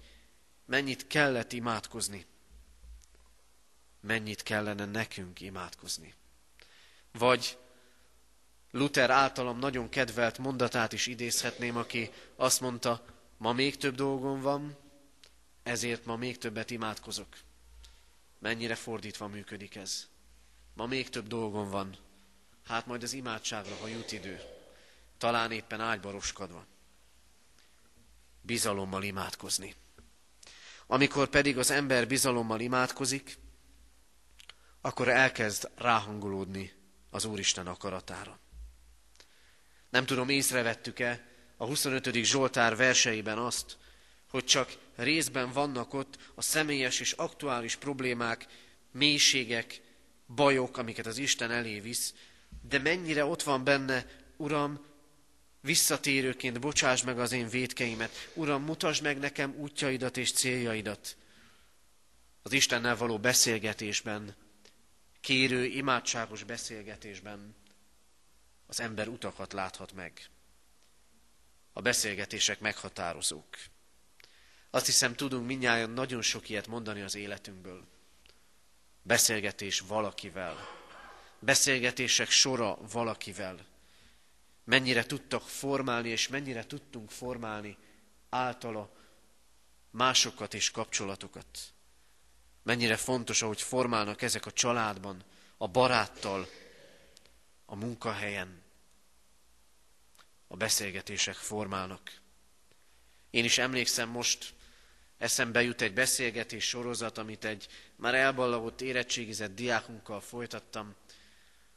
mennyit 0.65 1.08
kellett 1.08 1.52
imádkozni, 1.52 2.26
mennyit 3.99 4.43
kellene 4.43 4.86
nekünk 4.86 5.41
imádkozni. 5.41 6.13
Vagy 7.12 7.58
Luther 8.71 9.10
általam 9.10 9.60
nagyon 9.60 9.89
kedvelt 9.89 10.38
mondatát 10.38 10.93
is 10.93 11.08
idézhetném, 11.08 11.78
aki 11.78 12.12
azt 12.36 12.62
mondta, 12.62 13.06
ma 13.38 13.54
még 13.54 13.78
több 13.78 13.95
dolgom 13.95 14.41
van, 14.41 14.78
ezért 15.63 16.06
ma 16.06 16.15
még 16.15 16.38
többet 16.38 16.71
imádkozok. 16.71 17.28
Mennyire 18.43 18.75
fordítva 18.75 19.27
működik 19.27 19.75
ez? 19.75 20.08
Ma 20.73 20.86
még 20.86 21.10
több 21.10 21.27
dolgom 21.27 21.69
van, 21.69 21.97
hát 22.65 22.86
majd 22.86 23.03
az 23.03 23.13
imádságra, 23.13 23.75
ha 23.75 23.88
jut 23.88 24.12
idő, 24.12 24.41
talán 25.17 25.51
éppen 25.51 25.82
ágyba 25.82 26.12
roskadva. 26.12 26.65
Bizalommal 28.41 29.03
imádkozni. 29.03 29.75
Amikor 30.88 31.27
pedig 31.27 31.58
az 31.58 31.71
ember 31.71 32.08
bizalommal 32.08 32.60
imádkozik, 32.60 33.38
akkor 34.82 35.08
elkezd 35.08 35.71
ráhangolódni 35.75 36.71
az 37.10 37.25
Úristen 37.25 37.67
akaratára. 37.67 38.39
Nem 39.89 40.06
tudom, 40.06 40.29
észrevettük-e 40.29 41.27
a 41.58 41.65
25. 41.65 42.13
Zsoltár 42.13 42.75
verseiben 42.75 43.38
azt, 43.38 43.77
hogy 44.29 44.43
csak 44.43 44.83
részben 44.95 45.51
vannak 45.51 45.93
ott 45.93 46.17
a 46.36 46.41
személyes 46.41 46.99
és 46.99 47.12
aktuális 47.12 47.75
problémák, 47.75 48.47
mélységek, 48.91 49.82
bajok, 50.27 50.77
amiket 50.77 51.06
az 51.06 51.17
Isten 51.17 51.51
elé 51.51 51.79
visz, 51.79 52.13
de 52.62 52.79
mennyire 52.79 53.25
ott 53.25 53.43
van 53.43 53.63
benne, 53.63 54.06
Uram, 54.38 54.86
visszatérőként 55.62 56.60
bocsáss 56.60 57.03
meg 57.03 57.19
az 57.19 57.32
én 57.32 57.49
védkeimet. 57.49 58.29
Uram, 58.34 58.63
mutasd 58.63 59.03
meg 59.03 59.19
nekem 59.19 59.56
útjaidat 59.58 60.17
és 60.17 60.32
céljaidat. 60.32 61.17
Az 62.41 62.51
Istennel 62.51 62.95
való 62.95 63.19
beszélgetésben, 63.19 64.36
kérő, 65.21 65.65
imádságos 65.65 66.43
beszélgetésben 66.43 67.56
az 68.67 68.79
ember 68.79 69.08
utakat 69.08 69.53
láthat 69.53 69.93
meg. 69.93 70.29
A 71.73 71.82
beszélgetések 71.82 72.60
meghatározók. 72.60 73.58
Azt 74.74 74.86
hiszem, 74.86 75.16
tudunk 75.16 75.46
minnyáján 75.46 75.90
nagyon 75.90 76.22
sok 76.22 76.50
ilyet 76.50 76.68
mondani 76.68 77.02
az 77.02 77.16
életünkből. 77.16 77.88
Beszélgetés 79.02 79.80
valakivel. 79.80 80.58
Beszélgetések 81.40 82.30
sora 82.30 82.78
valakivel. 82.92 83.66
Mennyire 84.64 85.06
tudtak 85.06 85.42
formálni, 85.42 86.10
és 86.10 86.28
mennyire 86.28 86.66
tudtunk 86.66 87.12
formálni 87.12 87.78
általa 88.30 88.92
másokat 89.92 90.54
és 90.54 90.72
kapcsolatokat. 90.72 91.60
Mennyire 92.64 92.98
fontos, 92.98 93.42
ahogy 93.42 93.62
formálnak 93.62 94.22
ezek 94.22 94.46
a 94.46 94.52
családban, 94.52 95.24
a 95.58 95.68
baráttal, 95.68 96.48
a 97.66 97.76
munkahelyen. 97.76 98.62
A 100.48 100.56
beszélgetések 100.56 101.36
formálnak. 101.36 102.22
Én 103.30 103.44
is 103.44 103.58
emlékszem 103.58 104.10
most, 104.10 104.54
eszembe 105.24 105.62
jut 105.62 105.82
egy 105.82 105.94
beszélgetés 105.94 106.68
sorozat, 106.68 107.18
amit 107.18 107.46
egy 107.46 107.68
már 107.96 108.16
elballagott 108.16 108.82
érettségizett 108.82 109.56
diákunkkal 109.56 110.22
folytattam. 110.22 110.96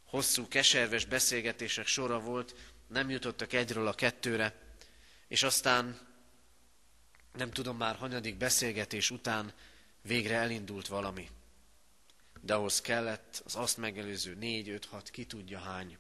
Hosszú, 0.05 0.49
keserves 0.49 1.05
beszélgetések 1.05 1.87
sora 1.87 2.21
volt, 2.21 2.55
nem 2.89 3.11
jutottak 3.11 3.53
egyről 3.53 3.87
a 3.87 3.95
kettőre, 3.95 4.55
és 5.29 5.43
aztán 5.43 5.99
nem 7.33 7.51
tudom 7.51 7.77
már 7.77 7.97
hanyadik 7.97 8.37
beszélgetés 8.37 9.11
után 9.11 9.53
végre 10.03 10.37
elindult 10.37 10.87
valami. 10.87 11.29
De 12.41 12.55
ahhoz 12.55 12.81
kellett 12.81 13.43
az 13.45 13.57
azt 13.57 13.77
megelőző 13.77 14.35
négy, 14.35 14.69
öt, 14.69 14.85
hat, 14.85 15.11
ki 15.11 15.25
tudja 15.25 15.59
hány. 15.59 15.99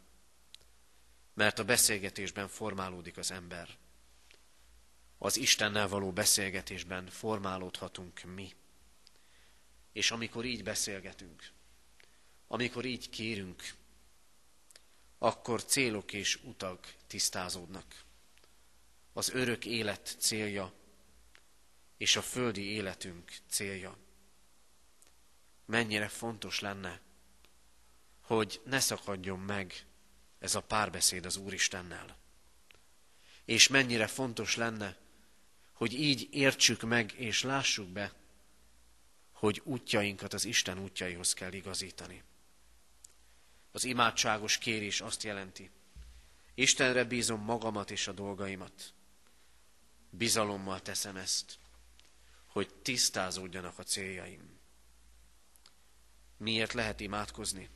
Mert 1.34 1.58
a 1.58 1.64
beszélgetésben 1.64 2.48
formálódik 2.48 3.16
az 3.16 3.30
ember. 3.30 3.68
Az 5.18 5.36
Istennel 5.36 5.88
való 5.88 6.12
beszélgetésben 6.12 7.06
formálódhatunk 7.06 8.22
mi. 8.22 8.54
És 9.92 10.10
amikor 10.10 10.44
így 10.44 10.62
beszélgetünk, 10.62 11.50
amikor 12.48 12.84
így 12.84 13.10
kérünk, 13.10 13.74
akkor 15.18 15.64
célok 15.64 16.12
és 16.12 16.38
utak 16.42 16.94
tisztázódnak. 17.06 18.04
Az 19.12 19.30
örök 19.30 19.64
élet 19.64 20.16
célja 20.18 20.72
és 21.96 22.16
a 22.16 22.22
földi 22.22 22.62
életünk 22.62 23.32
célja. 23.48 23.96
Mennyire 25.64 26.08
fontos 26.08 26.60
lenne, 26.60 27.00
hogy 28.20 28.60
ne 28.64 28.80
szakadjon 28.80 29.38
meg 29.38 29.86
ez 30.38 30.54
a 30.54 30.62
párbeszéd 30.62 31.24
az 31.24 31.36
Úristennel. 31.36 32.16
És 33.44 33.68
mennyire 33.68 34.06
fontos 34.06 34.56
lenne, 34.56 34.96
hogy 35.76 35.92
így 35.92 36.28
értsük 36.30 36.82
meg 36.82 37.12
és 37.16 37.42
lássuk 37.42 37.88
be, 37.88 38.12
hogy 39.32 39.60
útjainkat 39.64 40.32
az 40.32 40.44
Isten 40.44 40.78
útjaihoz 40.78 41.32
kell 41.32 41.52
igazítani. 41.52 42.22
Az 43.72 43.84
imádságos 43.84 44.58
kérés 44.58 45.00
azt 45.00 45.22
jelenti, 45.22 45.70
Istenre 46.54 47.04
bízom 47.04 47.40
magamat 47.40 47.90
és 47.90 48.06
a 48.08 48.12
dolgaimat. 48.12 48.94
Bizalommal 50.10 50.82
teszem 50.82 51.16
ezt, 51.16 51.58
hogy 52.46 52.74
tisztázódjanak 52.74 53.78
a 53.78 53.82
céljaim. 53.82 54.58
Miért 56.36 56.72
lehet 56.72 57.00
imádkozni? 57.00 57.68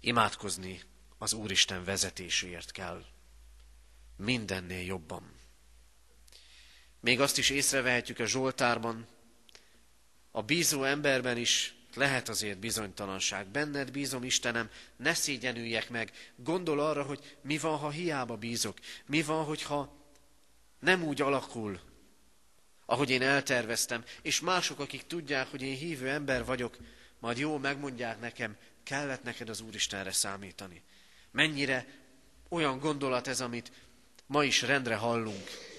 Imádkozni 0.00 0.82
az 1.18 1.32
Úristen 1.32 1.84
vezetéséért 1.84 2.70
kell. 2.70 3.04
Mindennél 4.16 4.84
jobban. 4.84 5.42
Még 7.04 7.20
azt 7.20 7.38
is 7.38 7.50
észrevehetjük 7.50 8.18
a 8.18 8.26
Zsoltárban, 8.26 9.06
a 10.30 10.42
bízó 10.42 10.84
emberben 10.84 11.36
is 11.36 11.74
lehet 11.94 12.28
azért 12.28 12.58
bizonytalanság. 12.58 13.46
Benned 13.46 13.90
bízom, 13.90 14.24
Istenem, 14.24 14.70
ne 14.96 15.14
szégyenüljek 15.14 15.90
meg. 15.90 16.12
Gondol 16.36 16.80
arra, 16.80 17.02
hogy 17.02 17.36
mi 17.42 17.58
van, 17.58 17.78
ha 17.78 17.90
hiába 17.90 18.36
bízok. 18.36 18.78
Mi 19.06 19.22
van, 19.22 19.44
hogyha 19.44 19.96
nem 20.78 21.02
úgy 21.02 21.20
alakul, 21.20 21.80
ahogy 22.86 23.10
én 23.10 23.22
elterveztem, 23.22 24.04
és 24.22 24.40
mások, 24.40 24.78
akik 24.78 25.06
tudják, 25.06 25.50
hogy 25.50 25.62
én 25.62 25.76
hívő 25.76 26.08
ember 26.08 26.44
vagyok, 26.44 26.76
majd 27.18 27.38
jó 27.38 27.58
megmondják 27.58 28.20
nekem, 28.20 28.56
kellett 28.82 29.22
neked 29.22 29.48
az 29.48 29.60
Úristenre 29.60 30.12
számítani. 30.12 30.82
Mennyire 31.30 31.86
olyan 32.48 32.78
gondolat 32.78 33.28
ez, 33.28 33.40
amit 33.40 33.72
ma 34.26 34.44
is 34.44 34.62
rendre 34.62 34.94
hallunk, 34.94 35.73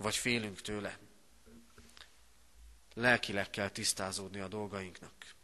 vagy 0.00 0.16
félünk 0.16 0.60
tőle. 0.60 0.98
Lelkileg 2.94 3.50
kell 3.50 3.68
tisztázódni 3.68 4.40
a 4.40 4.48
dolgainknak. 4.48 5.34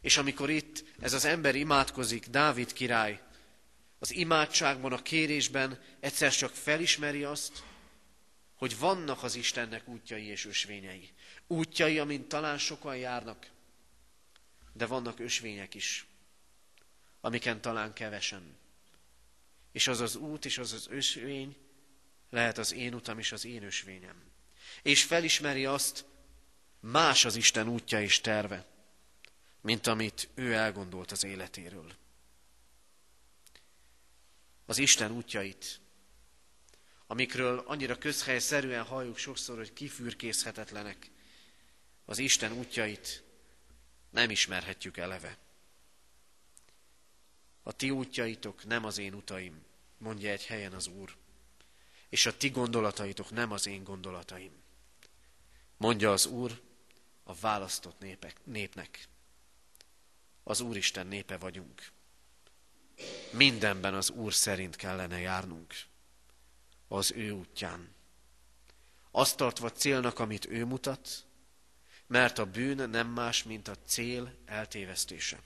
És 0.00 0.16
amikor 0.16 0.50
itt 0.50 0.84
ez 1.00 1.12
az 1.12 1.24
ember 1.24 1.54
imádkozik, 1.54 2.26
Dávid 2.26 2.72
király, 2.72 3.22
az 3.98 4.14
imádságban, 4.14 4.92
a 4.92 5.02
kérésben 5.02 5.82
egyszer 6.00 6.32
csak 6.32 6.54
felismeri 6.54 7.24
azt, 7.24 7.62
hogy 8.54 8.78
vannak 8.78 9.22
az 9.22 9.34
Istennek 9.34 9.88
útjai 9.88 10.24
és 10.24 10.46
ösvényei. 10.46 11.10
Útjai, 11.46 11.98
amin 11.98 12.28
talán 12.28 12.58
sokan 12.58 12.96
járnak, 12.96 13.50
de 14.72 14.86
vannak 14.86 15.18
ösvények 15.18 15.74
is, 15.74 16.06
amiken 17.20 17.60
talán 17.60 17.92
kevesen. 17.92 18.56
És 19.72 19.88
az 19.88 20.00
az 20.00 20.16
út 20.16 20.44
és 20.44 20.58
az 20.58 20.72
az 20.72 20.86
ösvény 20.90 21.56
lehet 22.30 22.58
az 22.58 22.72
én 22.72 22.94
utam 22.94 23.18
és 23.18 23.32
az 23.32 23.44
én 23.44 23.62
ösvényem. 23.62 24.22
És 24.82 25.04
felismeri 25.04 25.64
azt, 25.66 26.04
más 26.80 27.24
az 27.24 27.36
Isten 27.36 27.68
útja 27.68 28.00
és 28.02 28.20
terve, 28.20 28.66
mint 29.60 29.86
amit 29.86 30.28
ő 30.34 30.52
elgondolt 30.52 31.10
az 31.10 31.24
életéről. 31.24 31.92
Az 34.66 34.78
Isten 34.78 35.10
útjait, 35.10 35.80
amikről 37.06 37.58
annyira 37.66 37.98
közhelyszerűen 37.98 38.84
halljuk 38.84 39.18
sokszor, 39.18 39.56
hogy 39.56 39.72
kifürkészhetetlenek, 39.72 41.10
az 42.04 42.18
Isten 42.18 42.52
útjait 42.52 43.22
nem 44.10 44.30
ismerhetjük 44.30 44.96
eleve. 44.96 45.38
A 47.62 47.72
ti 47.72 47.90
útjaitok 47.90 48.64
nem 48.64 48.84
az 48.84 48.98
én 48.98 49.14
utaim, 49.14 49.62
mondja 49.98 50.30
egy 50.30 50.46
helyen 50.46 50.72
az 50.72 50.86
Úr, 50.86 51.16
és 52.08 52.26
a 52.26 52.36
ti 52.36 52.48
gondolataitok 52.50 53.30
nem 53.30 53.52
az 53.52 53.66
én 53.66 53.84
gondolataim. 53.84 54.52
Mondja 55.76 56.12
az 56.12 56.26
Úr 56.26 56.60
a 57.24 57.34
választott 57.34 57.98
népek, 57.98 58.36
népnek. 58.44 59.08
Az 60.42 60.60
Úristen 60.60 61.06
népe 61.06 61.36
vagyunk. 61.36 61.90
Mindenben 63.30 63.94
az 63.94 64.10
Úr 64.10 64.34
szerint 64.34 64.76
kellene 64.76 65.18
járnunk. 65.18 65.74
Az 66.88 67.12
ő 67.12 67.30
útján. 67.30 67.94
Azt 69.10 69.36
tartva 69.36 69.72
célnak, 69.72 70.18
amit 70.18 70.46
ő 70.46 70.64
mutat, 70.64 71.26
mert 72.06 72.38
a 72.38 72.46
bűn 72.46 72.90
nem 72.90 73.08
más, 73.08 73.42
mint 73.42 73.68
a 73.68 73.76
cél 73.86 74.34
eltévesztése. 74.44 75.40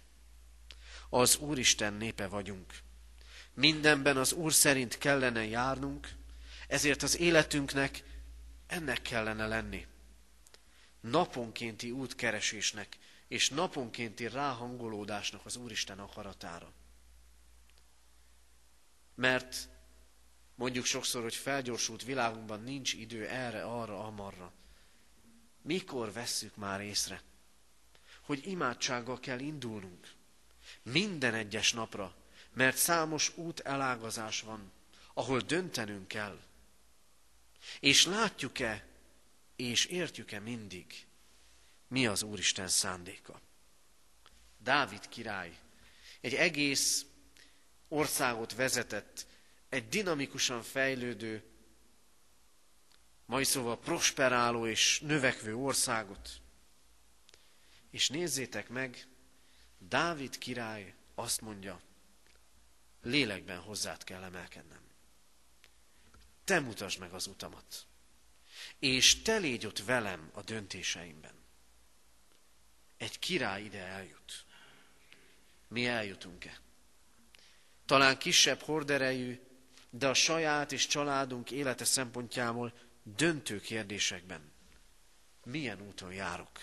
Az 1.09 1.37
Úristen 1.37 1.95
népe 1.95 2.27
vagyunk. 2.27 2.79
Mindenben 3.55 4.17
az 4.17 4.33
Úr 4.33 4.53
szerint 4.53 4.99
kellene 4.99 5.45
járnunk, 5.45 6.09
ezért 6.73 7.03
az 7.03 7.19
életünknek 7.19 8.05
ennek 8.67 9.03
kellene 9.03 9.47
lenni. 9.47 9.87
Naponkénti 11.01 11.91
útkeresésnek 11.91 12.99
és 13.29 13.49
naponkénti 13.49 14.29
ráhangolódásnak 14.29 15.47
az 15.47 15.57
Úristen 15.57 15.99
akaratára. 15.99 16.73
Mert 19.15 19.69
mondjuk 20.55 20.85
sokszor, 20.85 21.23
hogy 21.23 21.35
felgyorsult 21.35 22.05
világunkban 22.05 22.63
nincs 22.63 22.93
idő 22.93 23.27
erre, 23.27 23.63
arra, 23.63 24.05
amarra. 24.05 24.53
Mikor 25.63 26.13
vesszük 26.13 26.57
már 26.57 26.81
észre, 26.81 27.23
hogy 28.21 28.47
imádsággal 28.47 29.21
kell 29.21 29.39
indulnunk 29.39 30.15
minden 30.83 31.35
egyes 31.35 31.73
napra, 31.73 32.15
mert 32.53 32.77
számos 32.77 33.37
út 33.37 33.61
elágazás 33.61 34.41
van, 34.41 34.73
ahol 35.15 35.41
döntenünk 35.41 36.09
kell. 36.09 36.39
És 37.81 38.07
látjuk-e, 38.07 38.87
és 39.57 39.85
értjük-e 39.85 40.41
mindig, 40.41 41.07
mi 41.89 42.07
az 42.07 42.23
Úristen 42.23 42.69
szándéka? 42.69 43.41
Dávid 44.59 45.09
király 45.09 45.59
egy 46.21 46.35
egész 46.35 47.07
országot 47.89 48.55
vezetett, 48.55 49.27
egy 49.69 49.89
dinamikusan 49.89 50.63
fejlődő, 50.63 51.43
majd 53.27 53.47
szóval 53.47 53.79
prosperáló 53.79 54.67
és 54.67 55.01
növekvő 55.01 55.57
országot. 55.57 56.41
És 57.91 58.09
nézzétek 58.09 58.69
meg, 58.69 59.07
Dávid 59.79 60.39
király 60.39 60.95
azt 61.15 61.41
mondja, 61.41 61.81
lélekben 63.03 63.59
hozzád 63.59 64.05
kell 64.05 64.23
emelkednem. 64.23 64.81
Te 66.45 66.61
mutasd 66.61 66.99
meg 66.99 67.13
az 67.13 67.27
utamat, 67.27 67.87
és 68.79 69.23
te 69.23 69.37
légy 69.37 69.67
ott 69.67 69.79
velem 69.79 70.31
a 70.35 70.43
döntéseimben. 70.43 71.35
Egy 72.97 73.19
király 73.19 73.63
ide 73.63 73.85
eljut. 73.85 74.45
Mi 75.69 75.87
eljutunk-e? 75.87 76.61
Talán 77.87 78.19
kisebb 78.19 78.61
horderejű, 78.61 79.41
de 79.91 80.09
a 80.09 80.15
saját 80.15 80.73
és 80.73 80.87
családunk 80.87 81.51
élete 81.51 81.85
szempontjából 81.85 82.73
döntő 83.03 83.61
kérdésekben 83.61 84.53
milyen 85.45 85.81
úton 85.81 86.13
járok? 86.13 86.61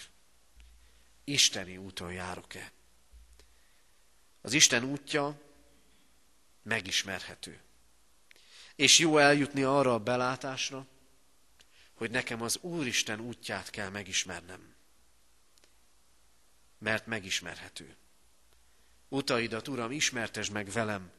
Isteni 1.23 1.77
úton 1.77 2.13
járok-e? 2.13 2.71
Az 4.41 4.53
Isten 4.53 4.83
útja 4.83 5.41
megismerhető. 6.61 7.61
És 8.79 8.99
jó 8.99 9.17
eljutni 9.17 9.63
arra 9.63 9.93
a 9.93 9.99
belátásra, 9.99 10.87
hogy 11.93 12.11
nekem 12.11 12.41
az 12.41 12.57
Úristen 12.61 13.19
útját 13.19 13.69
kell 13.69 13.89
megismernem. 13.89 14.75
Mert 16.77 17.05
megismerhető. 17.05 17.95
Utaidat, 19.09 19.67
Uram, 19.67 19.91
ismertesd 19.91 20.51
meg 20.51 20.71
velem. 20.71 21.11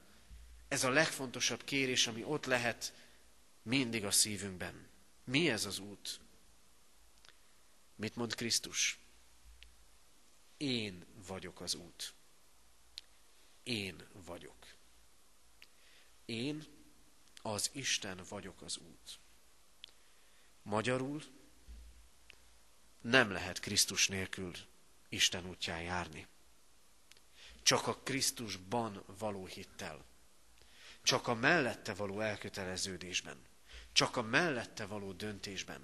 Ez 0.68 0.84
a 0.84 0.90
legfontosabb 0.90 1.64
kérés, 1.64 2.06
ami 2.06 2.24
ott 2.24 2.44
lehet 2.44 2.94
mindig 3.62 4.04
a 4.04 4.10
szívünkben. 4.10 4.88
Mi 5.24 5.50
ez 5.50 5.64
az 5.64 5.78
út? 5.78 6.20
Mit 7.94 8.16
mond 8.16 8.34
Krisztus? 8.34 8.98
Én 10.56 11.04
vagyok 11.26 11.60
az 11.60 11.74
út. 11.74 12.14
Én 13.62 14.06
vagyok. 14.12 14.66
Én 16.24 16.78
az 17.42 17.70
Isten 17.72 18.20
vagyok 18.28 18.62
az 18.62 18.78
út. 18.78 19.18
Magyarul 20.62 21.22
nem 23.00 23.30
lehet 23.30 23.60
Krisztus 23.60 24.08
nélkül 24.08 24.52
Isten 25.08 25.46
útján 25.46 25.82
járni. 25.82 26.26
Csak 27.62 27.86
a 27.86 27.96
Krisztusban 27.96 29.04
való 29.18 29.46
hittel. 29.46 30.04
Csak 31.02 31.26
a 31.26 31.34
mellette 31.34 31.94
való 31.94 32.20
elköteleződésben 32.20 33.48
csak 33.92 34.16
a 34.16 34.22
mellette 34.22 34.86
való 34.86 35.12
döntésben. 35.12 35.80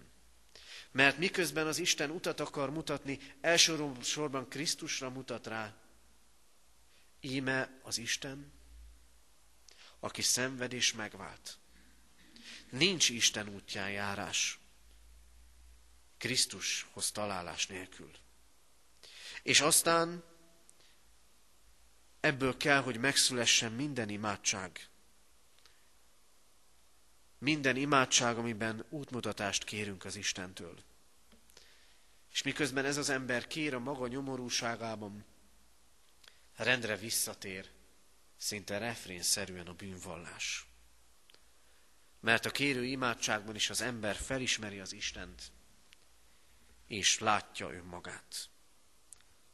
Mert 0.91 1.19
miközben 1.19 1.67
az 1.67 1.79
Isten 1.79 2.11
utat 2.11 2.41
akar 2.41 2.71
mutatni, 2.71 3.19
elsősorban 3.41 4.49
Krisztusra 4.49 5.11
mutat 5.11 5.47
rá, 5.47 5.75
Íme 7.21 7.81
az 7.83 7.99
Isten, 7.99 8.53
aki 10.01 10.23
szenved 10.23 10.73
és 10.73 10.93
megvált. 10.93 11.59
Nincs 12.71 13.09
Isten 13.09 13.49
útján 13.49 13.91
járás. 13.91 14.59
Krisztushoz 16.19 17.11
találás 17.11 17.67
nélkül. 17.67 18.11
És 19.43 19.61
aztán 19.61 20.25
ebből 22.21 22.57
kell, 22.57 22.83
hogy 22.83 22.99
megszülessen 22.99 23.73
minden 23.73 24.09
imádság. 24.09 24.89
Minden 27.39 27.77
imádság, 27.77 28.39
amiben 28.39 28.85
útmutatást 28.89 29.65
kérünk 29.65 30.05
az 30.05 30.17
Istentől. 30.17 30.83
És 32.33 32.43
miközben 32.43 32.85
ez 32.85 32.97
az 32.97 33.09
ember 33.09 33.47
kér 33.47 33.75
a 33.75 33.79
maga 33.79 34.07
nyomorúságában, 34.07 35.25
rendre 36.57 36.97
visszatér, 36.97 37.71
szinte 38.47 38.79
refrénszerűen 38.79 39.67
a 39.67 39.75
bűnvallás. 39.75 40.67
Mert 42.21 42.47
a 42.47 42.51
kérő 42.51 42.85
imádságban 42.85 43.55
is 43.55 43.71
az 43.71 43.81
ember 43.81 44.17
felismeri 44.17 44.81
az 44.81 44.93
Istent, 44.93 45.53
és 46.87 47.19
látja 47.19 47.73
önmagát. 47.73 48.49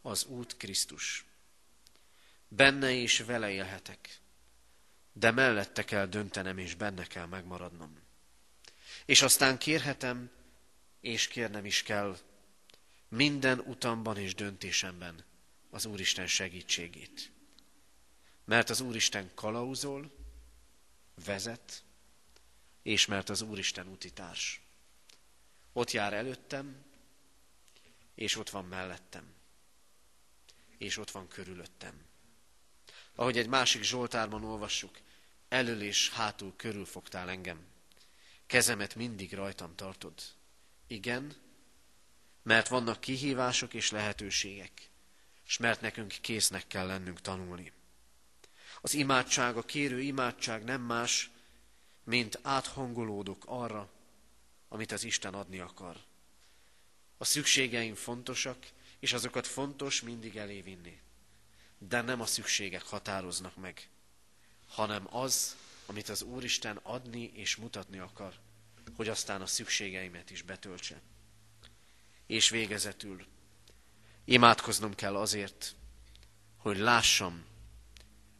Az 0.02 0.24
út 0.24 0.57
Krisztus. 0.57 1.24
Benne 2.48 2.90
és 2.90 3.18
vele 3.18 3.50
élhetek, 3.50 4.20
de 5.12 5.31
mellette 5.31 5.85
kell 5.85 6.07
döntenem, 6.07 6.59
és 6.59 6.74
benne 6.74 7.07
kell 7.07 7.26
megmaradnom. 7.26 7.98
És 9.05 9.22
aztán 9.22 9.59
kérhetem, 9.59 10.31
és 11.00 11.28
kérnem 11.28 11.64
is 11.64 11.83
kell 11.83 12.18
minden 13.09 13.59
utamban 13.59 14.16
és 14.16 14.35
döntésemben 14.35 15.24
az 15.70 15.85
Úristen 15.85 16.26
segítségét. 16.26 17.33
Mert 18.44 18.70
az 18.70 18.81
Úristen 18.81 19.31
kalauzol, 19.35 20.11
vezet, 21.24 21.85
és 22.83 23.07
mert 23.07 23.28
az 23.28 23.40
Úristen 23.40 23.87
utitárs. 23.87 24.61
Ott 25.72 25.90
jár 25.90 26.12
előttem, 26.12 26.85
és 28.14 28.37
ott 28.37 28.50
van 28.50 28.64
mellettem, 28.64 29.35
és 30.78 30.96
ott 30.96 31.11
van 31.11 31.28
körülöttem. 31.28 32.05
Ahogy 33.14 33.38
egy 33.38 33.48
másik 33.48 33.83
Zsoltárban 33.83 34.44
olvassuk, 34.44 34.98
elől 35.48 35.83
és 35.83 36.11
hátul 36.11 36.52
körül 36.57 36.85
fogtál 36.85 37.28
engem. 37.28 37.66
Kezemet 38.46 38.94
mindig 38.94 39.33
rajtam 39.33 39.74
tartod. 39.74 40.14
Igen, 40.87 41.37
mert 42.42 42.68
vannak 42.68 43.00
kihívások 43.00 43.74
és 43.74 43.90
lehetőségek, 43.90 44.90
és 45.46 45.57
mert 45.57 45.81
nekünk 45.81 46.14
késznek 46.20 46.66
kell 46.66 46.87
lennünk 46.87 47.20
tanulni. 47.20 47.72
Az 48.85 48.95
imádság, 48.95 49.57
a 49.57 49.62
kérő 49.62 50.01
imádság 50.01 50.64
nem 50.64 50.81
más, 50.81 51.31
mint 52.05 52.38
áthangolódok 52.42 53.42
arra, 53.47 53.90
amit 54.68 54.92
az 54.92 55.05
Isten 55.05 55.35
adni 55.35 55.59
akar. 55.59 55.97
A 57.16 57.25
szükségeim 57.25 57.95
fontosak, 57.95 58.71
és 58.99 59.12
azokat 59.12 59.47
fontos 59.47 60.01
mindig 60.01 60.37
elévinni. 60.37 61.01
De 61.79 62.01
nem 62.01 62.21
a 62.21 62.27
szükségek 62.27 62.83
határoznak 62.83 63.57
meg, 63.57 63.88
hanem 64.68 65.16
az, 65.16 65.57
amit 65.87 66.09
az 66.09 66.23
Úristen 66.23 66.77
adni 66.77 67.31
és 67.35 67.57
mutatni 67.57 67.99
akar, 67.99 68.35
hogy 68.97 69.09
aztán 69.09 69.42
a 69.42 69.47
szükségeimet 69.47 70.31
is 70.31 70.42
betöltse. 70.42 71.01
És 72.27 72.49
végezetül 72.49 73.27
imádkoznom 74.25 74.95
kell 74.95 75.16
azért, 75.16 75.75
hogy 76.57 76.77
lássam, 76.79 77.45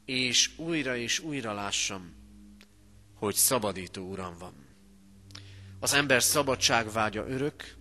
és 0.05 0.51
újra 0.59 0.97
és 0.97 1.19
újra 1.19 1.53
lássam, 1.53 2.15
hogy 3.15 3.35
szabadító 3.35 4.11
Uram 4.11 4.39
van. 4.39 4.55
Az 5.81 5.93
ember 5.93 6.23
szabadságvágya 6.23 7.29
örök, 7.29 7.75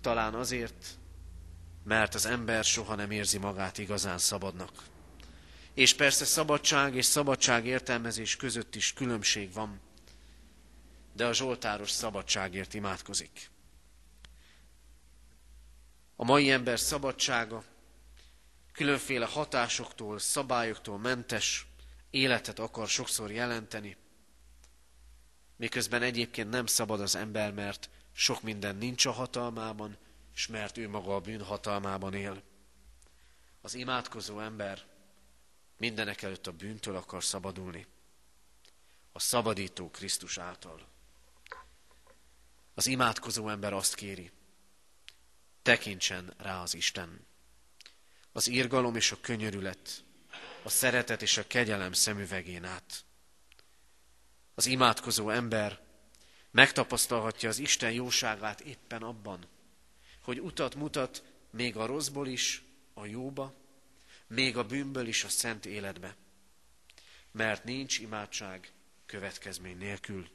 talán 0.00 0.34
azért, 0.34 0.98
mert 1.84 2.14
az 2.14 2.26
ember 2.26 2.64
soha 2.64 2.94
nem 2.94 3.10
érzi 3.10 3.38
magát 3.38 3.78
igazán 3.78 4.18
szabadnak. 4.18 4.72
És 5.74 5.94
persze 5.94 6.24
szabadság 6.24 6.94
és 6.94 7.04
szabadság 7.04 7.66
értelmezés 7.66 8.36
között 8.36 8.74
is 8.74 8.92
különbség 8.92 9.52
van, 9.52 9.80
de 11.12 11.26
a 11.26 11.32
Zsoltáros 11.32 11.90
szabadságért 11.90 12.74
imádkozik. 12.74 13.50
A 16.16 16.24
mai 16.24 16.50
ember 16.50 16.80
szabadsága 16.80 17.64
különféle 18.76 19.26
hatásoktól, 19.26 20.18
szabályoktól 20.18 20.98
mentes 20.98 21.66
életet 22.10 22.58
akar 22.58 22.88
sokszor 22.88 23.30
jelenteni, 23.30 23.96
miközben 25.56 26.02
egyébként 26.02 26.50
nem 26.50 26.66
szabad 26.66 27.00
az 27.00 27.14
ember, 27.14 27.52
mert 27.52 27.90
sok 28.12 28.42
minden 28.42 28.76
nincs 28.76 29.06
a 29.06 29.10
hatalmában, 29.10 29.96
és 30.34 30.46
mert 30.46 30.76
ő 30.76 30.88
maga 30.88 31.14
a 31.14 31.20
bűn 31.20 31.42
hatalmában 31.44 32.14
él. 32.14 32.42
Az 33.60 33.74
imádkozó 33.74 34.40
ember 34.40 34.86
mindenek 35.78 36.22
előtt 36.22 36.46
a 36.46 36.52
bűntől 36.52 36.96
akar 36.96 37.24
szabadulni. 37.24 37.86
A 39.12 39.18
szabadító 39.18 39.90
Krisztus 39.90 40.38
által. 40.38 40.88
Az 42.74 42.86
imádkozó 42.86 43.48
ember 43.48 43.72
azt 43.72 43.94
kéri, 43.94 44.30
tekintsen 45.62 46.34
rá 46.38 46.62
az 46.62 46.74
Isten. 46.74 47.25
Az 48.36 48.48
írgalom 48.48 48.96
és 48.96 49.12
a 49.12 49.20
könyörület, 49.20 50.04
a 50.62 50.68
szeretet 50.68 51.22
és 51.22 51.36
a 51.36 51.46
kegyelem 51.46 51.92
szemüvegén 51.92 52.64
át. 52.64 53.04
Az 54.54 54.66
imádkozó 54.66 55.30
ember 55.30 55.80
megtapasztalhatja 56.50 57.48
az 57.48 57.58
Isten 57.58 57.92
jóságát 57.92 58.60
éppen 58.60 59.02
abban, 59.02 59.46
hogy 60.22 60.40
utat 60.40 60.74
mutat 60.74 61.22
még 61.50 61.76
a 61.76 61.86
rosszból 61.86 62.26
is 62.26 62.62
a 62.94 63.06
jóba, 63.06 63.54
még 64.26 64.56
a 64.56 64.66
bűnből 64.66 65.06
is 65.06 65.24
a 65.24 65.28
szent 65.28 65.66
életbe. 65.66 66.16
Mert 67.30 67.64
nincs 67.64 67.98
imádság 67.98 68.72
következmény 69.06 69.78
nélkül. 69.78 70.28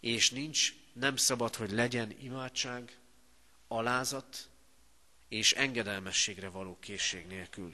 És 0.00 0.30
nincs, 0.30 0.74
nem 0.92 1.16
szabad, 1.16 1.54
hogy 1.54 1.70
legyen 1.70 2.14
imádság, 2.18 2.98
alázat 3.68 4.49
és 5.30 5.52
engedelmességre 5.52 6.48
való 6.48 6.78
készség 6.78 7.26
nélkül. 7.26 7.72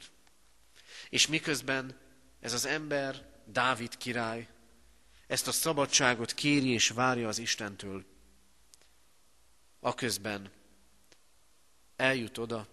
És 1.08 1.26
miközben 1.26 1.98
ez 2.40 2.52
az 2.52 2.64
ember, 2.64 3.34
Dávid 3.46 3.96
király, 3.96 4.48
ezt 5.26 5.46
a 5.46 5.52
szabadságot 5.52 6.34
kéri 6.34 6.68
és 6.68 6.88
várja 6.88 7.28
az 7.28 7.38
Istentől, 7.38 8.04
aközben 9.80 10.50
eljut 11.96 12.38
oda, 12.38 12.68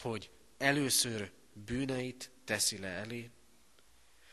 hogy 0.00 0.30
először 0.58 1.32
bűneit 1.52 2.30
teszi 2.44 2.78
le 2.78 2.88
elé, 2.88 3.30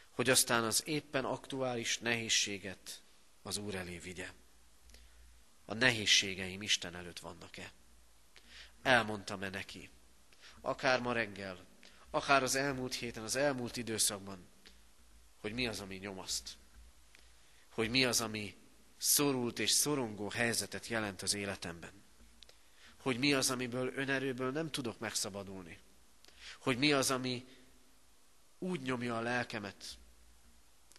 hogy 0.10 0.30
aztán 0.30 0.64
az 0.64 0.84
éppen 0.86 1.26
aktuális 1.26 1.98
nehézséget 1.98 3.02
az 3.42 3.58
Úr 3.58 3.76
elé 3.76 3.98
vigye. 3.98 4.30
A 5.66 5.74
nehézségeim 5.74 6.62
Isten 6.62 6.96
előtt 6.96 7.20
vannak-e? 7.20 7.72
Elmondtam-e 8.84 9.50
neki? 9.50 9.90
Akár 10.62 11.02
ma 11.02 11.14
reggel, 11.14 11.66
akár 12.10 12.44
az 12.44 12.56
elmúlt 12.56 12.94
héten, 12.94 13.24
az 13.24 13.36
elmúlt 13.36 13.78
időszakban, 13.78 14.48
hogy 15.42 15.54
mi 15.54 15.68
az, 15.68 15.80
ami 15.80 15.96
nyomaszt. 15.96 16.58
Hogy 17.70 17.90
mi 17.90 18.06
az, 18.06 18.22
ami 18.22 18.56
szorult 18.98 19.60
és 19.60 19.72
szorongó 19.72 20.30
helyzetet 20.30 20.88
jelent 20.88 21.22
az 21.22 21.34
életemben 21.34 22.04
hogy 23.04 23.18
mi 23.18 23.34
az, 23.34 23.50
amiből 23.50 23.94
önerőből 23.96 24.52
nem 24.52 24.72
tudok 24.72 25.00
megszabadulni. 25.00 25.80
Hogy 26.60 26.78
mi 26.78 26.92
az, 26.92 27.12
ami 27.12 27.48
úgy 28.60 28.82
nyomja 28.82 29.18
a 29.18 29.22
lelkemet, 29.22 29.98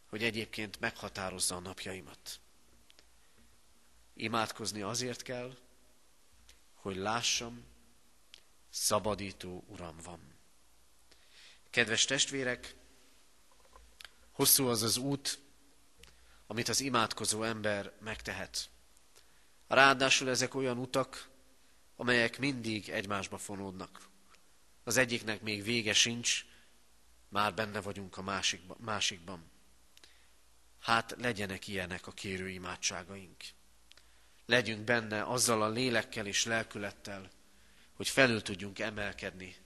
hogy 0.06 0.22
egyébként 0.22 0.80
meghatározza 0.80 1.56
a 1.56 1.60
napjaimat. 1.60 2.40
Imádkozni 4.14 4.82
azért 4.82 5.22
kell, 5.22 5.56
hogy 6.74 6.96
lássam, 6.96 7.64
szabadító 8.74 9.64
Uram 9.66 9.96
van. 10.04 10.20
Kedves 11.70 12.04
testvérek, 12.04 12.74
hosszú 14.30 14.66
az 14.66 14.82
az 14.82 14.96
út, 14.96 15.38
amit 16.46 16.68
az 16.68 16.80
imádkozó 16.80 17.42
ember 17.42 17.92
megtehet. 18.00 18.70
Ráadásul 19.66 20.28
ezek 20.28 20.54
olyan 20.54 20.78
utak, 20.78 21.28
amelyek 21.96 22.38
mindig 22.38 22.88
egymásba 22.88 23.38
fonódnak. 23.38 24.08
Az 24.84 24.96
egyiknek 24.96 25.42
még 25.42 25.62
vége 25.62 25.92
sincs, 25.92 26.44
már 27.28 27.54
benne 27.54 27.80
vagyunk 27.80 28.16
a 28.16 28.22
másikba, 28.22 28.76
másikban. 28.78 29.50
Hát 30.80 31.14
legyenek 31.18 31.68
ilyenek 31.68 32.06
a 32.06 32.12
kérő 32.12 32.48
imádságaink. 32.48 33.42
Legyünk 34.46 34.84
benne 34.84 35.22
azzal 35.22 35.62
a 35.62 35.68
lélekkel 35.68 36.26
és 36.26 36.44
lelkülettel, 36.44 37.30
hogy 37.94 38.08
felül 38.08 38.42
tudjunk 38.42 38.78
emelkedni 38.78 39.56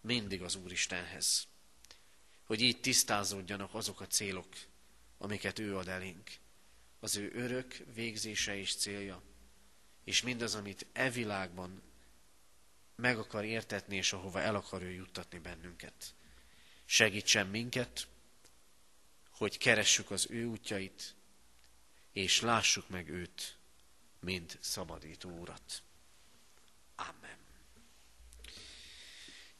mindig 0.00 0.42
az 0.42 0.54
Úristenhez. 0.54 1.50
hogy 2.42 2.60
így 2.60 2.80
tisztázódjanak 2.80 3.74
azok 3.74 4.00
a 4.00 4.06
célok, 4.06 4.48
amiket 5.18 5.58
ő 5.58 5.76
ad 5.76 5.88
elénk. 5.88 6.30
Az 7.00 7.16
ő 7.16 7.30
örök 7.34 7.76
végzése 7.94 8.56
és 8.56 8.74
célja, 8.74 9.22
és 10.04 10.22
mindaz, 10.22 10.54
amit 10.54 10.86
e 10.92 11.10
világban 11.10 11.82
meg 12.96 13.18
akar 13.18 13.44
értetni, 13.44 13.96
és 13.96 14.12
ahova 14.12 14.40
el 14.40 14.54
akar 14.54 14.82
ő 14.82 14.90
juttatni 14.90 15.38
bennünket. 15.38 16.14
Segítsen 16.84 17.46
minket, 17.46 18.08
hogy 19.30 19.58
keressük 19.58 20.10
az 20.10 20.26
ő 20.30 20.44
útjait, 20.44 21.14
és 22.12 22.40
lássuk 22.40 22.88
meg 22.88 23.08
őt, 23.08 23.58
mint 24.20 24.58
szabadító 24.60 25.30
urat. 25.30 25.82
Amen. 26.94 27.41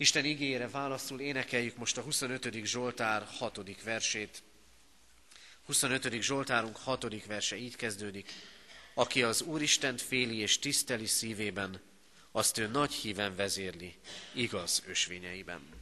Isten 0.03 0.25
igére 0.25 0.69
válaszul 0.69 1.21
énekeljük 1.21 1.77
most 1.77 1.99
a 1.99 2.01
25. 2.01 2.65
Zsoltár 2.65 3.27
6. 3.39 3.83
versét. 3.85 4.43
25. 5.65 6.21
Zsoltárunk 6.21 6.77
6. 6.77 7.25
verse 7.27 7.57
így 7.57 7.77
kezdődik. 7.77 8.33
Aki 8.95 9.23
az 9.23 9.43
Úristent 9.43 10.01
féli 10.01 10.37
és 10.37 10.59
tiszteli 10.59 11.07
szívében, 11.07 11.81
azt 12.33 12.59
ő 12.59 12.67
nagy 12.67 12.93
híven 12.93 13.37
vezérli, 13.37 13.95
igaz 14.33 14.83
ösvényeiben. 14.87 15.82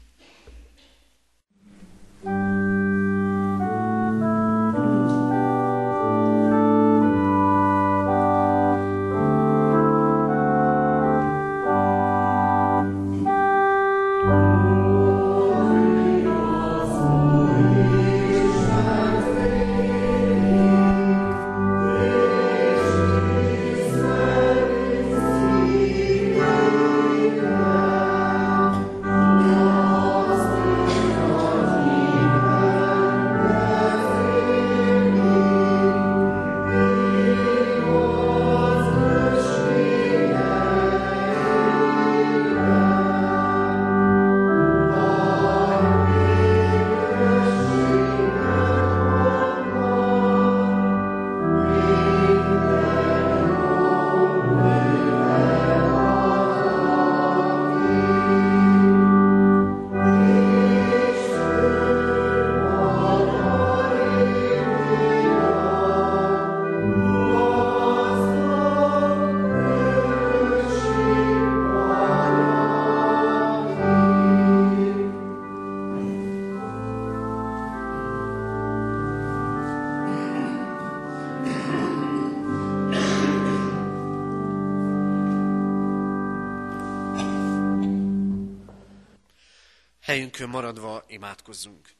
Helyünkön 90.11 90.49
maradva 90.49 91.05
imádkozzunk. 91.09 91.95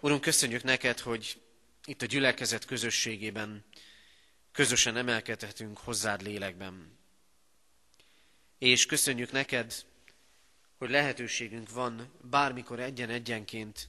Urunk, 0.00 0.20
köszönjük 0.20 0.62
neked, 0.62 0.98
hogy 0.98 1.42
itt 1.84 2.02
a 2.02 2.06
gyülekezet 2.06 2.64
közösségében 2.64 3.64
közösen 4.52 4.96
emelkedhetünk 4.96 5.78
hozzád 5.78 6.22
lélekben. 6.22 6.98
És 8.58 8.86
köszönjük 8.86 9.32
neked, 9.32 9.84
hogy 10.78 10.90
lehetőségünk 10.90 11.70
van 11.70 12.12
bármikor 12.22 12.80
egyen-egyenként 12.80 13.88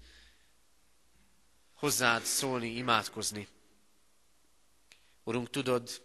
hozzád 1.73 2.23
szólni, 2.23 2.67
imádkozni. 2.67 3.47
Urunk, 5.23 5.49
tudod, 5.49 6.01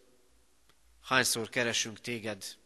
hányszor 1.01 1.49
keresünk 1.49 2.01
téged, 2.01 2.61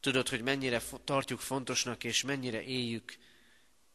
Tudod, 0.00 0.28
hogy 0.28 0.42
mennyire 0.42 0.82
tartjuk 1.04 1.40
fontosnak, 1.40 2.04
és 2.04 2.22
mennyire 2.22 2.62
éljük 2.62 3.16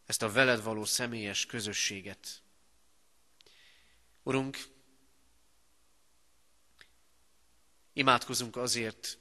ezt 0.06 0.22
a 0.22 0.32
veled 0.32 0.64
való 0.64 0.86
személyes 0.86 1.46
közösséget. 1.46 2.42
Urunk, 4.24 4.58
imádkozunk 7.94 8.56
azért, 8.56 9.18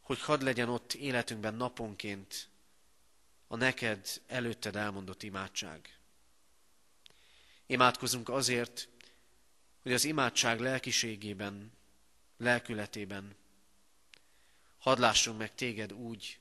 hogy 0.00 0.20
hadd 0.20 0.44
legyen 0.44 0.68
ott 0.68 0.92
életünkben 0.92 1.54
naponként 1.54 2.48
a 3.46 3.56
neked 3.56 4.22
előtted 4.26 4.76
elmondott 4.76 5.22
imádság. 5.22 5.98
Imádkozunk 7.66 8.28
azért, 8.28 8.88
hogy 9.82 9.92
az 9.92 10.04
imádság 10.04 10.60
lelkiségében, 10.60 11.72
lelkületében 12.36 13.36
Hadd 14.80 15.00
lássunk 15.00 15.38
meg 15.38 15.54
téged 15.54 15.92
úgy, 15.92 16.38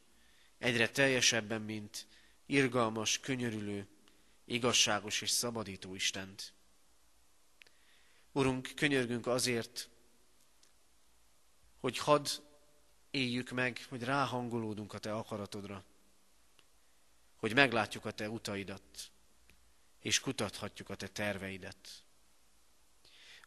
egyre 0.58 0.90
teljesebben, 0.90 1.62
mint 1.62 2.08
irgalmas, 2.46 3.20
könyörülő, 3.20 3.88
igazságos 4.46 5.22
és 5.22 5.30
szabadító 5.30 5.96
Istent. 5.96 6.54
Urunk, 8.32 8.72
könyörgünk 8.76 9.28
azért, 9.28 9.90
hogy 11.80 11.98
hadd 11.98 12.28
éljük 13.12 13.50
meg, 13.50 13.86
hogy 13.90 14.04
ráhangolódunk 14.04 14.94
a 14.94 15.00
Te 15.00 15.14
akaratodra, 15.14 15.84
hogy 17.36 17.54
meglátjuk 17.54 18.06
a 18.06 18.12
Te 18.12 18.30
utaidat, 18.30 19.12
és 20.00 20.20
kutathatjuk 20.20 20.90
a 20.90 20.96
Te 20.96 21.08
terveidet. 21.08 22.04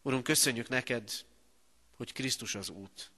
Urunk, 0.01 0.23
köszönjük 0.23 0.67
neked, 0.67 1.25
hogy 1.95 2.11
Krisztus 2.11 2.55
az 2.55 2.69
út, 2.69 3.11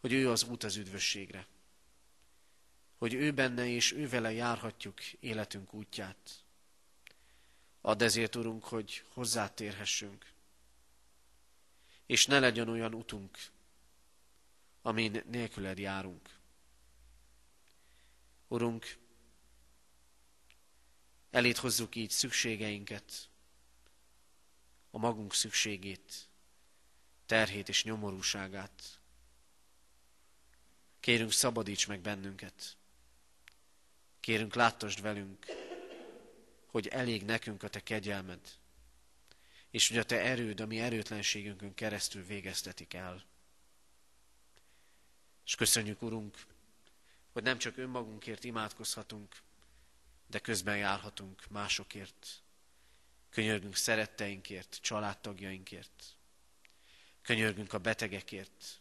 hogy 0.00 0.12
ő 0.12 0.30
az 0.30 0.42
út 0.42 0.64
az 0.64 0.76
üdvösségre. 0.76 1.46
Hogy 2.98 3.14
ő 3.14 3.32
benne 3.32 3.66
és 3.66 3.92
ő 3.92 4.08
vele 4.08 4.32
járhatjuk 4.32 5.12
életünk 5.12 5.74
útját. 5.74 6.44
Add 7.80 8.02
ezért, 8.02 8.36
Urunk, 8.36 8.64
hogy 8.64 9.04
hozzátérhessünk. 9.12 10.32
És 12.06 12.26
ne 12.26 12.38
legyen 12.38 12.68
olyan 12.68 12.94
utunk, 12.94 13.38
amin 14.82 15.22
nélküled 15.26 15.78
járunk. 15.78 16.38
Urunk, 18.48 18.96
elét 21.30 21.56
hozzuk 21.56 21.94
így 21.94 22.10
szükségeinket, 22.10 23.28
a 24.90 24.98
magunk 24.98 25.34
szükségét, 25.34 26.28
terhét 27.26 27.68
és 27.68 27.84
nyomorúságát, 27.84 28.99
Kérünk, 31.00 31.32
szabadíts 31.32 31.86
meg 31.86 32.00
bennünket. 32.00 32.76
Kérünk, 34.20 34.54
láttasd 34.54 35.00
velünk, 35.00 35.46
hogy 36.66 36.88
elég 36.88 37.24
nekünk 37.24 37.62
a 37.62 37.68
Te 37.68 37.82
kegyelmed, 37.82 38.40
és 39.70 39.88
hogy 39.88 39.98
a 39.98 40.04
Te 40.04 40.20
erőd, 40.20 40.60
ami 40.60 40.80
erőtlenségünkön 40.80 41.74
keresztül 41.74 42.24
végeztetik 42.24 42.94
el. 42.94 43.24
És 45.44 45.54
köszönjük, 45.54 46.02
Urunk, 46.02 46.36
hogy 47.32 47.42
nem 47.42 47.58
csak 47.58 47.76
önmagunkért 47.76 48.44
imádkozhatunk, 48.44 49.36
de 50.26 50.38
közben 50.38 50.76
járhatunk 50.76 51.48
másokért. 51.48 52.42
Könyörgünk 53.30 53.76
szeretteinkért, 53.76 54.78
családtagjainkért. 54.80 56.16
Könyörgünk 57.22 57.72
a 57.72 57.78
betegekért, 57.78 58.79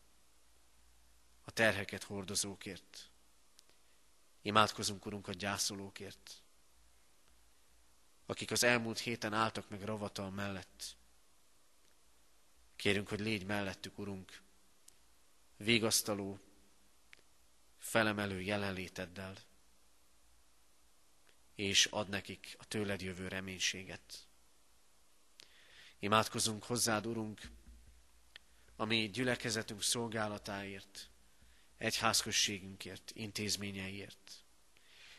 a 1.49 1.51
terheket 1.51 2.03
hordozókért. 2.03 3.09
Imádkozunk, 4.41 5.05
Urunk, 5.05 5.27
a 5.27 5.31
gyászolókért, 5.31 6.43
akik 8.25 8.51
az 8.51 8.63
elmúlt 8.63 8.99
héten 8.99 9.33
álltak 9.33 9.69
meg 9.69 9.81
ravatal 9.81 10.29
mellett. 10.29 10.95
Kérünk, 12.75 13.07
hogy 13.07 13.19
légy 13.19 13.45
mellettük, 13.45 13.97
Urunk, 13.97 14.41
végasztaló, 15.57 16.39
felemelő 17.77 18.41
jelenléteddel. 18.41 19.37
és 21.55 21.85
ad 21.85 22.09
nekik 22.09 22.55
a 22.59 22.65
tőled 22.65 23.01
jövő 23.01 23.27
reménységet. 23.27 24.27
Imádkozunk 25.99 26.63
hozzád, 26.63 27.05
Urunk, 27.05 27.41
ami 28.75 29.09
gyülekezetünk 29.09 29.81
szolgálatáért, 29.81 31.09
egyházközségünkért, 31.80 33.11
intézményeiért. 33.13 34.43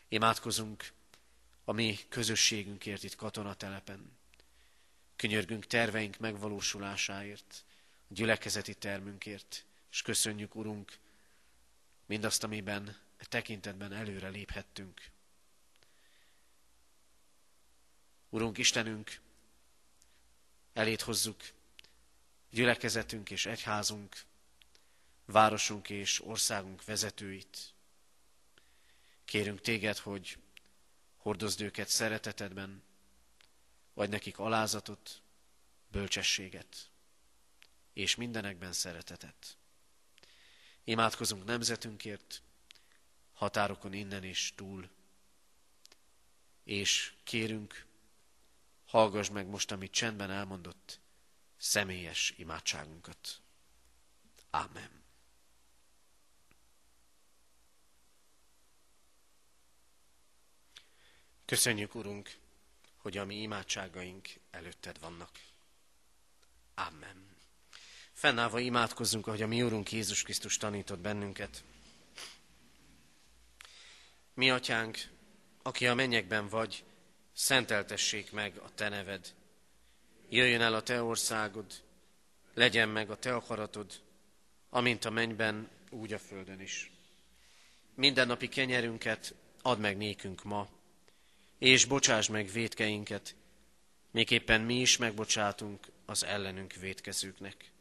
Imádkozunk 0.07 0.91
a 1.63 1.71
mi 1.71 1.97
közösségünkért 2.09 3.03
itt 3.03 3.15
katonatelepen. 3.15 4.17
Könyörgünk 5.15 5.65
terveink 5.65 6.17
megvalósulásáért, 6.17 7.65
a 8.09 8.13
gyülekezeti 8.13 8.73
termünkért, 8.73 9.65
és 9.91 10.01
köszönjük, 10.01 10.55
Urunk, 10.55 10.97
mindazt, 12.05 12.43
amiben 12.43 12.97
e 13.17 13.25
tekintetben 13.25 13.93
előre 13.93 14.27
léphettünk. 14.27 15.01
Urunk 18.29 18.57
Istenünk, 18.57 19.19
elét 20.73 21.01
hozzuk 21.01 21.41
gyülekezetünk 22.49 23.29
és 23.29 23.45
egyházunk, 23.45 24.15
városunk 25.31 25.89
és 25.89 26.23
országunk 26.25 26.85
vezetőit. 26.85 27.73
Kérünk 29.25 29.61
téged, 29.61 29.97
hogy 29.97 30.37
hordozd 31.17 31.61
őket 31.61 31.87
szeretetedben, 31.87 32.83
vagy 33.93 34.09
nekik 34.09 34.39
alázatot, 34.39 35.21
bölcsességet, 35.87 36.89
és 37.93 38.15
mindenekben 38.15 38.73
szeretetet. 38.73 39.57
Imádkozunk 40.83 41.45
nemzetünkért, 41.45 42.41
határokon 43.33 43.93
innen 43.93 44.23
és 44.23 44.53
túl, 44.55 44.89
és 46.63 47.13
kérünk, 47.23 47.85
hallgass 48.85 49.29
meg 49.29 49.47
most, 49.47 49.71
amit 49.71 49.91
csendben 49.91 50.31
elmondott, 50.31 50.99
személyes 51.57 52.33
imádságunkat. 52.37 53.41
Amen. 54.49 55.00
Köszönjük, 61.51 61.95
Urunk, 61.95 62.29
hogy 62.97 63.17
a 63.17 63.25
mi 63.25 63.41
imádságaink 63.41 64.27
előtted 64.51 64.99
vannak. 64.99 65.29
Amen. 66.75 67.35
Fennállva 68.13 68.59
imádkozzunk, 68.59 69.27
ahogy 69.27 69.41
a 69.41 69.47
mi 69.47 69.63
Úrunk 69.63 69.91
Jézus 69.91 70.23
Krisztus 70.23 70.57
tanított 70.57 70.99
bennünket. 70.99 71.63
Mi, 74.33 74.49
Atyánk, 74.49 74.97
aki 75.61 75.87
a 75.87 75.95
mennyekben 75.95 76.47
vagy, 76.47 76.83
szenteltessék 77.33 78.31
meg 78.31 78.57
a 78.57 78.73
Te 78.75 78.89
neved. 78.89 79.33
Jöjjön 80.29 80.61
el 80.61 80.73
a 80.73 80.83
Te 80.83 81.03
országod, 81.03 81.83
legyen 82.53 82.89
meg 82.89 83.09
a 83.09 83.17
Te 83.17 83.35
akaratod, 83.35 84.01
amint 84.69 85.05
a 85.05 85.09
mennyben, 85.09 85.69
úgy 85.89 86.13
a 86.13 86.19
földön 86.19 86.59
is. 86.59 86.91
Minden 87.95 88.27
napi 88.27 88.47
kenyerünket 88.47 89.35
add 89.61 89.79
meg 89.79 89.97
nékünk 89.97 90.43
ma, 90.43 90.69
és 91.61 91.85
bocsáss 91.85 92.27
meg 92.27 92.51
védkeinket, 92.51 93.35
miképpen 94.11 94.61
mi 94.61 94.79
is 94.79 94.97
megbocsátunk 94.97 95.87
az 96.05 96.23
ellenünk 96.23 96.73
védkezőknek. 96.73 97.71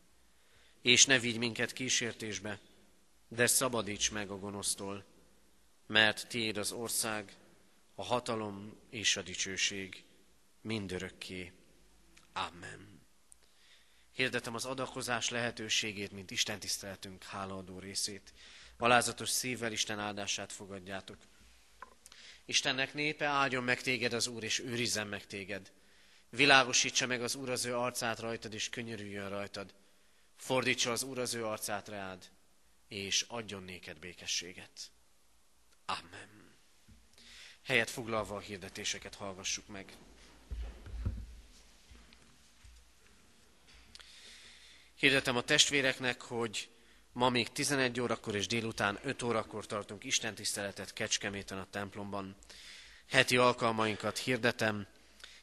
És 0.82 1.06
ne 1.06 1.18
vigy 1.18 1.38
minket 1.38 1.72
kísértésbe, 1.72 2.60
de 3.28 3.46
szabadíts 3.46 4.10
meg 4.10 4.30
a 4.30 4.38
gonosztól, 4.38 5.04
mert 5.86 6.28
tiéd 6.28 6.56
az 6.56 6.72
ország, 6.72 7.36
a 7.94 8.04
hatalom 8.04 8.76
és 8.90 9.16
a 9.16 9.22
dicsőség 9.22 10.04
mindörökké. 10.60 11.52
Amen. 12.32 13.00
Hirdetem 14.12 14.54
az 14.54 14.64
adakozás 14.64 15.28
lehetőségét, 15.28 16.12
mint 16.12 16.30
Isten 16.30 16.58
tiszteletünk 16.58 17.22
hálaadó 17.22 17.78
részét. 17.78 18.32
Alázatos 18.78 19.28
szívvel 19.28 19.72
Isten 19.72 19.98
áldását 19.98 20.52
fogadjátok. 20.52 21.29
Istennek 22.50 22.94
népe, 22.94 23.24
áldjon 23.26 23.64
meg 23.64 23.82
téged 23.82 24.12
az 24.12 24.26
Úr, 24.26 24.42
és 24.44 24.58
őrizzen 24.58 25.06
meg 25.06 25.26
téged. 25.26 25.72
Világosítsa 26.30 27.06
meg 27.06 27.22
az 27.22 27.34
Úr 27.34 27.50
az 27.50 27.64
ő 27.64 27.76
arcát 27.76 28.18
rajtad, 28.18 28.54
és 28.54 28.68
könyörüljön 28.68 29.28
rajtad. 29.28 29.74
Fordítsa 30.36 30.92
az 30.92 31.02
Úr 31.02 31.18
az 31.18 31.34
ő 31.34 31.46
arcát 31.46 31.88
rád, 31.88 32.30
és 32.88 33.24
adjon 33.28 33.62
néked 33.62 33.98
békességet. 33.98 34.90
Amen. 35.84 36.54
Helyet 37.62 37.90
foglalva 37.90 38.36
a 38.36 38.40
hirdetéseket 38.40 39.14
hallgassuk 39.14 39.66
meg. 39.66 39.92
Hirdetem 44.94 45.36
a 45.36 45.42
testvéreknek, 45.42 46.20
hogy 46.20 46.69
Ma 47.12 47.28
még 47.28 47.48
11 47.48 48.00
órakor 48.00 48.34
és 48.34 48.46
délután 48.46 48.98
5 49.02 49.22
órakor 49.22 49.66
tartunk 49.66 50.04
Isten 50.04 50.34
tiszteletet 50.34 50.92
Kecskeméten 50.92 51.58
a 51.58 51.66
templomban. 51.70 52.36
Heti 53.08 53.36
alkalmainkat 53.36 54.18
hirdetem. 54.18 54.86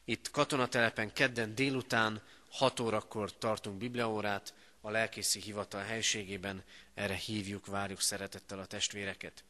Itt 0.04 0.30
katonatelepen 0.30 1.12
kedden 1.12 1.54
délután 1.54 2.22
6 2.50 2.80
órakor 2.80 3.38
tartunk 3.38 3.78
bibliaórát 3.78 4.54
a 4.80 4.90
lelkészi 4.90 5.40
hivatal 5.40 5.82
helységében. 5.82 6.64
Erre 6.94 7.14
hívjuk, 7.14 7.66
várjuk 7.66 8.00
szeretettel 8.00 8.58
a 8.58 8.66
testvéreket. 8.66 9.44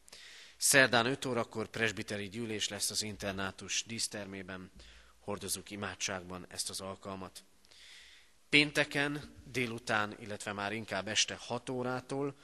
Szerdán 0.57 1.05
5 1.05 1.25
órakor 1.25 1.67
presbiteri 1.67 2.29
gyűlés 2.29 2.67
lesz 2.67 2.89
az 2.89 3.01
internátus 3.01 3.83
dísztermében. 3.87 4.71
Hordozunk 5.19 5.71
imádságban 5.71 6.45
ezt 6.49 6.69
az 6.69 6.81
alkalmat. 6.81 7.43
Pénteken 8.49 9.33
délután, 9.51 10.15
illetve 10.19 10.53
már 10.53 10.71
inkább 10.71 11.07
este 11.07 11.35
6 11.35 11.69
órától 11.69 12.35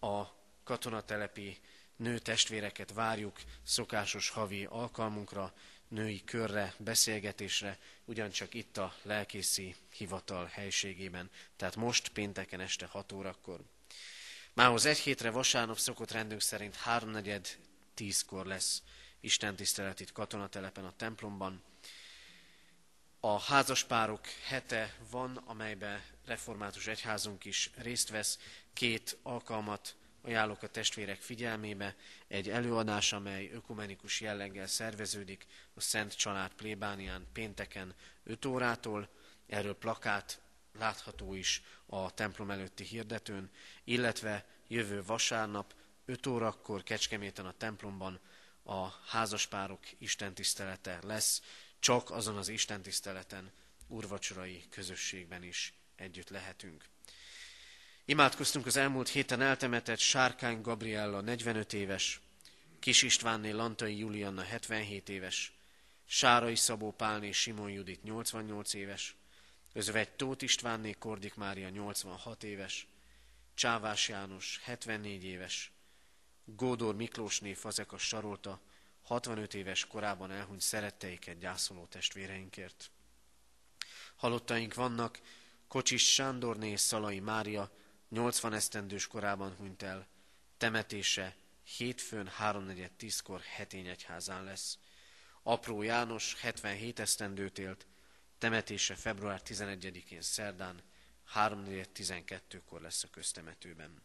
a 0.00 0.22
katonatelepi 0.64 1.58
nő 1.96 2.18
testvéreket 2.18 2.92
várjuk 2.92 3.40
szokásos 3.62 4.28
havi 4.28 4.64
alkalmunkra, 4.64 5.52
női 5.88 6.24
körre, 6.24 6.74
beszélgetésre, 6.78 7.78
ugyancsak 8.04 8.54
itt 8.54 8.76
a 8.76 8.94
lelkészi 9.02 9.74
hivatal 9.96 10.46
helységében, 10.46 11.30
tehát 11.56 11.76
most 11.76 12.08
pénteken 12.08 12.60
este 12.60 12.86
6 12.86 13.12
órakor. 13.12 13.60
Mához 14.52 14.86
egy 14.86 14.98
hétre 14.98 15.30
vasárnap 15.30 15.78
szokott 15.78 16.10
rendünk 16.10 16.40
szerint 16.40 16.76
háromnegyed 16.76 17.58
tízkor 17.94 18.46
lesz 18.46 18.82
Isten 19.20 19.56
tisztelet 19.56 20.00
itt 20.00 20.12
katonatelepen 20.12 20.84
a 20.84 20.96
templomban, 20.96 21.62
a 23.24 23.40
házaspárok 23.40 24.20
hete 24.46 24.94
van, 25.10 25.36
amelyben 25.36 26.02
református 26.24 26.86
egyházunk 26.86 27.44
is 27.44 27.70
részt 27.76 28.08
vesz. 28.08 28.38
Két 28.72 29.18
alkalmat 29.22 29.96
ajánlok 30.22 30.62
a 30.62 30.68
testvérek 30.68 31.20
figyelmébe. 31.20 31.96
Egy 32.28 32.48
előadás, 32.50 33.12
amely 33.12 33.50
ökumenikus 33.52 34.20
jelleggel 34.20 34.66
szerveződik 34.66 35.46
a 35.74 35.80
Szent 35.80 36.16
Család 36.16 36.52
plébánián 36.52 37.26
pénteken 37.32 37.94
5 38.24 38.44
órától. 38.44 39.08
Erről 39.46 39.78
plakát 39.78 40.40
látható 40.78 41.34
is 41.34 41.62
a 41.86 42.14
templom 42.14 42.50
előtti 42.50 42.84
hirdetőn, 42.84 43.50
illetve 43.84 44.46
jövő 44.68 45.02
vasárnap 45.02 45.74
5 46.04 46.26
órakor 46.26 46.82
Kecskeméten 46.82 47.46
a 47.46 47.54
templomban 47.58 48.20
a 48.62 48.88
házaspárok 48.88 49.80
istentisztelete 49.98 50.98
lesz, 51.02 51.42
csak 51.82 52.10
azon 52.10 52.36
az 52.36 52.48
Isten 52.48 52.82
tiszteleten, 52.82 53.50
urvacsorai 53.86 54.62
közösségben 54.70 55.42
is 55.42 55.72
együtt 55.96 56.28
lehetünk. 56.28 56.84
Imádkoztunk 58.04 58.66
az 58.66 58.76
elmúlt 58.76 59.08
héten 59.08 59.40
eltemetett 59.40 59.98
Sárkány 59.98 60.60
Gabriella 60.60 61.20
45 61.20 61.72
éves, 61.72 62.20
Kis 62.78 63.02
Istvánné 63.02 63.50
Lantai 63.50 63.98
Julianna 63.98 64.42
77 64.42 65.08
éves, 65.08 65.52
Sárai 66.06 66.56
Szabó 66.56 66.92
Pálné 66.92 67.32
Simon 67.32 67.70
Judit 67.70 68.02
88 68.02 68.74
éves, 68.74 69.14
Özvegy 69.72 70.10
Tóth 70.10 70.42
Istvánné 70.42 70.92
Kordik 70.92 71.34
Mária 71.34 71.68
86 71.68 72.42
éves, 72.42 72.86
Csávás 73.54 74.08
János 74.08 74.60
74 74.62 75.24
éves, 75.24 75.70
Gódor 76.44 76.94
Miklósné 76.94 77.54
Fazekas 77.54 78.02
Sarolta 78.02 78.60
65 79.12 79.54
éves 79.54 79.86
korában 79.86 80.30
elhunyt 80.30 80.60
szeretteiket 80.60 81.38
gyászoló 81.38 81.86
testvéreinkért. 81.86 82.90
Halottaink 84.16 84.74
vannak, 84.74 85.20
Kocsis 85.68 86.12
Sándorné 86.12 86.70
és 86.70 86.80
Szalai 86.80 87.20
Mária 87.20 87.70
80 88.08 88.52
esztendős 88.52 89.06
korában 89.06 89.54
hunyt 89.54 89.82
el, 89.82 90.06
temetése 90.56 91.36
hétfőn 91.76 92.30
3.4.10-kor 92.40 93.40
hetény 93.40 93.86
egyházán 93.86 94.44
lesz. 94.44 94.78
Apró 95.42 95.82
János 95.82 96.34
77 96.40 96.98
esztendőt 96.98 97.58
élt, 97.58 97.86
temetése 98.38 98.94
február 98.94 99.40
11-én 99.44 100.22
szerdán 100.22 100.82
3.4.12-kor 101.34 102.80
lesz 102.80 103.04
a 103.04 103.08
köztemetőben. 103.10 104.02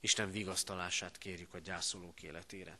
Isten 0.00 0.30
vigasztalását 0.30 1.18
kérjük 1.18 1.54
a 1.54 1.58
gyászolók 1.58 2.22
életére. 2.22 2.78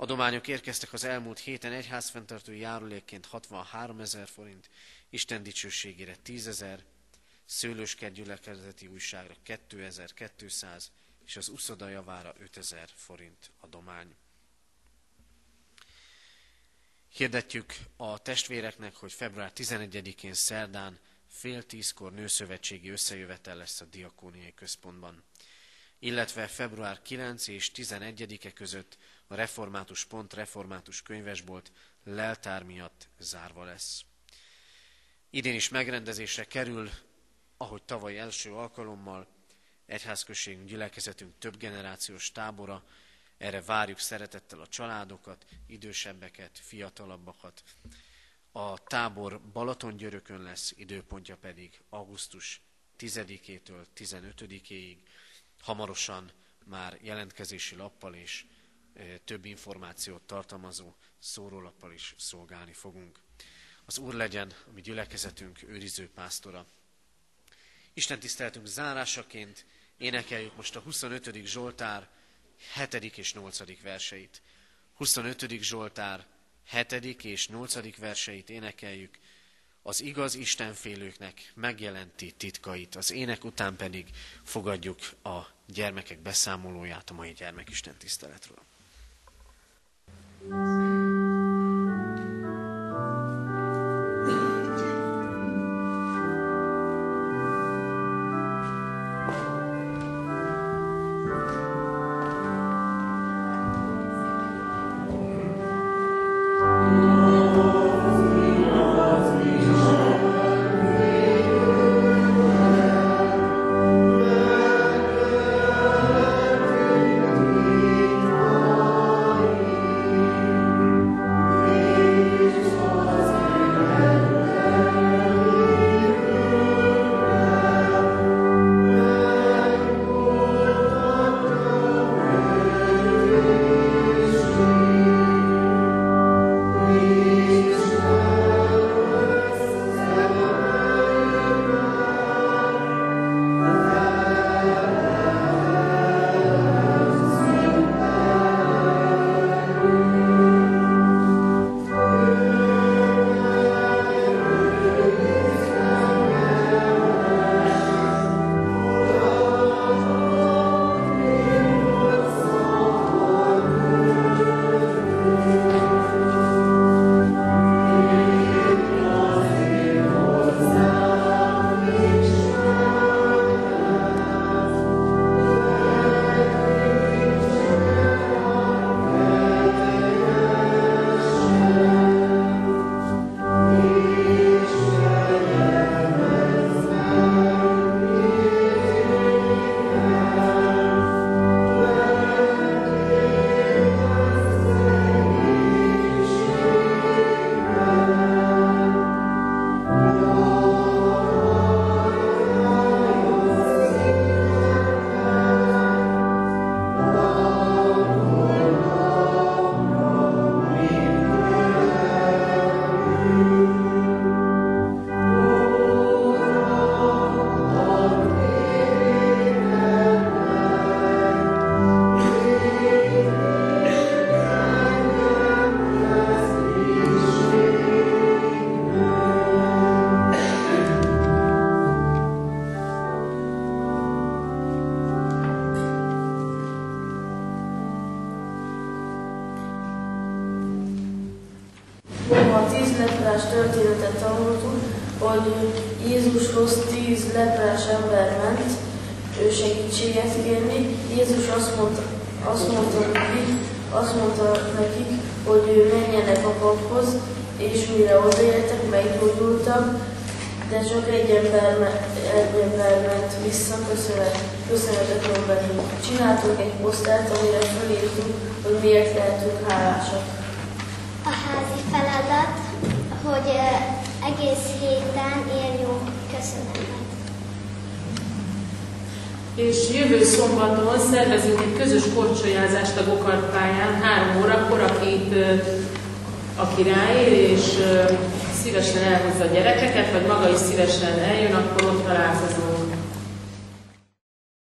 Adományok 0.00 0.48
érkeztek 0.48 0.92
az 0.92 1.04
elmúlt 1.04 1.38
héten 1.38 1.72
egyházfenntartói 1.72 2.58
járulékként 2.58 3.26
63 3.26 4.00
ezer 4.00 4.28
forint, 4.28 4.70
Isten 5.10 5.42
dicsőségére 5.42 6.16
10 6.16 6.46
ezer, 6.46 6.84
Szőlőskert 7.44 8.12
gyülekezeti 8.12 8.86
újságra 8.86 9.34
2200 9.42 10.90
és 11.26 11.36
az 11.36 11.48
uszoda 11.48 11.88
javára 11.88 12.34
5000 12.38 12.88
forint 12.94 13.50
adomány. 13.58 14.14
Hirdetjük 17.08 17.74
a 17.96 18.18
testvéreknek, 18.18 18.94
hogy 18.94 19.12
február 19.12 19.52
11-én 19.56 20.34
szerdán 20.34 20.98
fél 21.28 21.62
tízkor 21.62 22.12
nőszövetségi 22.12 22.88
összejövetel 22.88 23.56
lesz 23.56 23.80
a 23.80 23.84
Diakóniai 23.84 24.54
Központban. 24.54 25.24
Illetve 25.98 26.46
február 26.46 27.02
9 27.02 27.46
és 27.46 27.70
11-e 27.74 28.52
között 28.52 28.98
a 29.30 29.34
Református 29.34 30.04
Pont 30.04 30.32
Református 30.34 31.02
Könyvesbolt 31.02 31.72
leltár 32.04 32.62
miatt 32.62 33.08
zárva 33.18 33.64
lesz. 33.64 34.04
Idén 35.30 35.54
is 35.54 35.68
megrendezésre 35.68 36.44
kerül, 36.44 36.90
ahogy 37.56 37.82
tavaly 37.82 38.18
első 38.18 38.52
alkalommal, 38.52 39.26
egyházközségünk, 39.86 40.68
gyülekezetünk 40.68 41.38
több 41.38 41.56
generációs 41.56 42.32
tábora, 42.32 42.84
erre 43.38 43.62
várjuk 43.62 43.98
szeretettel 43.98 44.60
a 44.60 44.66
családokat, 44.66 45.46
idősebbeket, 45.66 46.58
fiatalabbakat. 46.58 47.62
A 48.52 48.78
tábor 48.78 49.40
Balatongyörökön 49.40 50.42
lesz, 50.42 50.72
időpontja 50.76 51.36
pedig 51.36 51.80
augusztus 51.88 52.60
10-től 52.98 53.84
15-éig. 53.96 54.96
Hamarosan 55.60 56.32
már 56.64 56.98
jelentkezési 57.02 57.76
lappal 57.76 58.14
és 58.14 58.44
több 59.24 59.44
információt 59.44 60.22
tartalmazó 60.22 60.94
szórólappal 61.18 61.92
is 61.92 62.14
szolgálni 62.18 62.72
fogunk. 62.72 63.18
Az 63.84 63.98
Úr 63.98 64.14
legyen 64.14 64.52
a 64.66 64.70
mi 64.70 64.80
gyülekezetünk 64.80 65.62
őriző 65.62 66.10
pásztora. 66.10 66.66
Isten 67.92 68.18
tiszteltünk 68.18 68.66
zárásaként 68.66 69.66
énekeljük 69.96 70.56
most 70.56 70.76
a 70.76 70.80
25. 70.80 71.44
Zsoltár 71.44 72.08
7. 72.90 72.94
és 73.16 73.34
8. 73.34 73.82
verseit. 73.82 74.42
25. 74.94 75.48
Zsoltár 75.60 76.26
7. 76.70 77.24
és 77.24 77.48
8. 77.48 77.96
verseit 77.96 78.50
énekeljük, 78.50 79.18
az 79.82 80.00
igaz 80.00 80.34
Istenfélőknek 80.34 81.52
megjelenti 81.54 82.32
titkait, 82.32 82.94
az 82.94 83.10
ének 83.10 83.44
után 83.44 83.76
pedig 83.76 84.10
fogadjuk 84.42 84.98
a 85.22 85.40
gyermekek 85.66 86.18
beszámolóját 86.18 87.10
a 87.10 87.14
mai 87.14 87.32
gyermekisten 87.32 87.96
tiszteletről. 87.98 88.62
Thank 90.40 90.89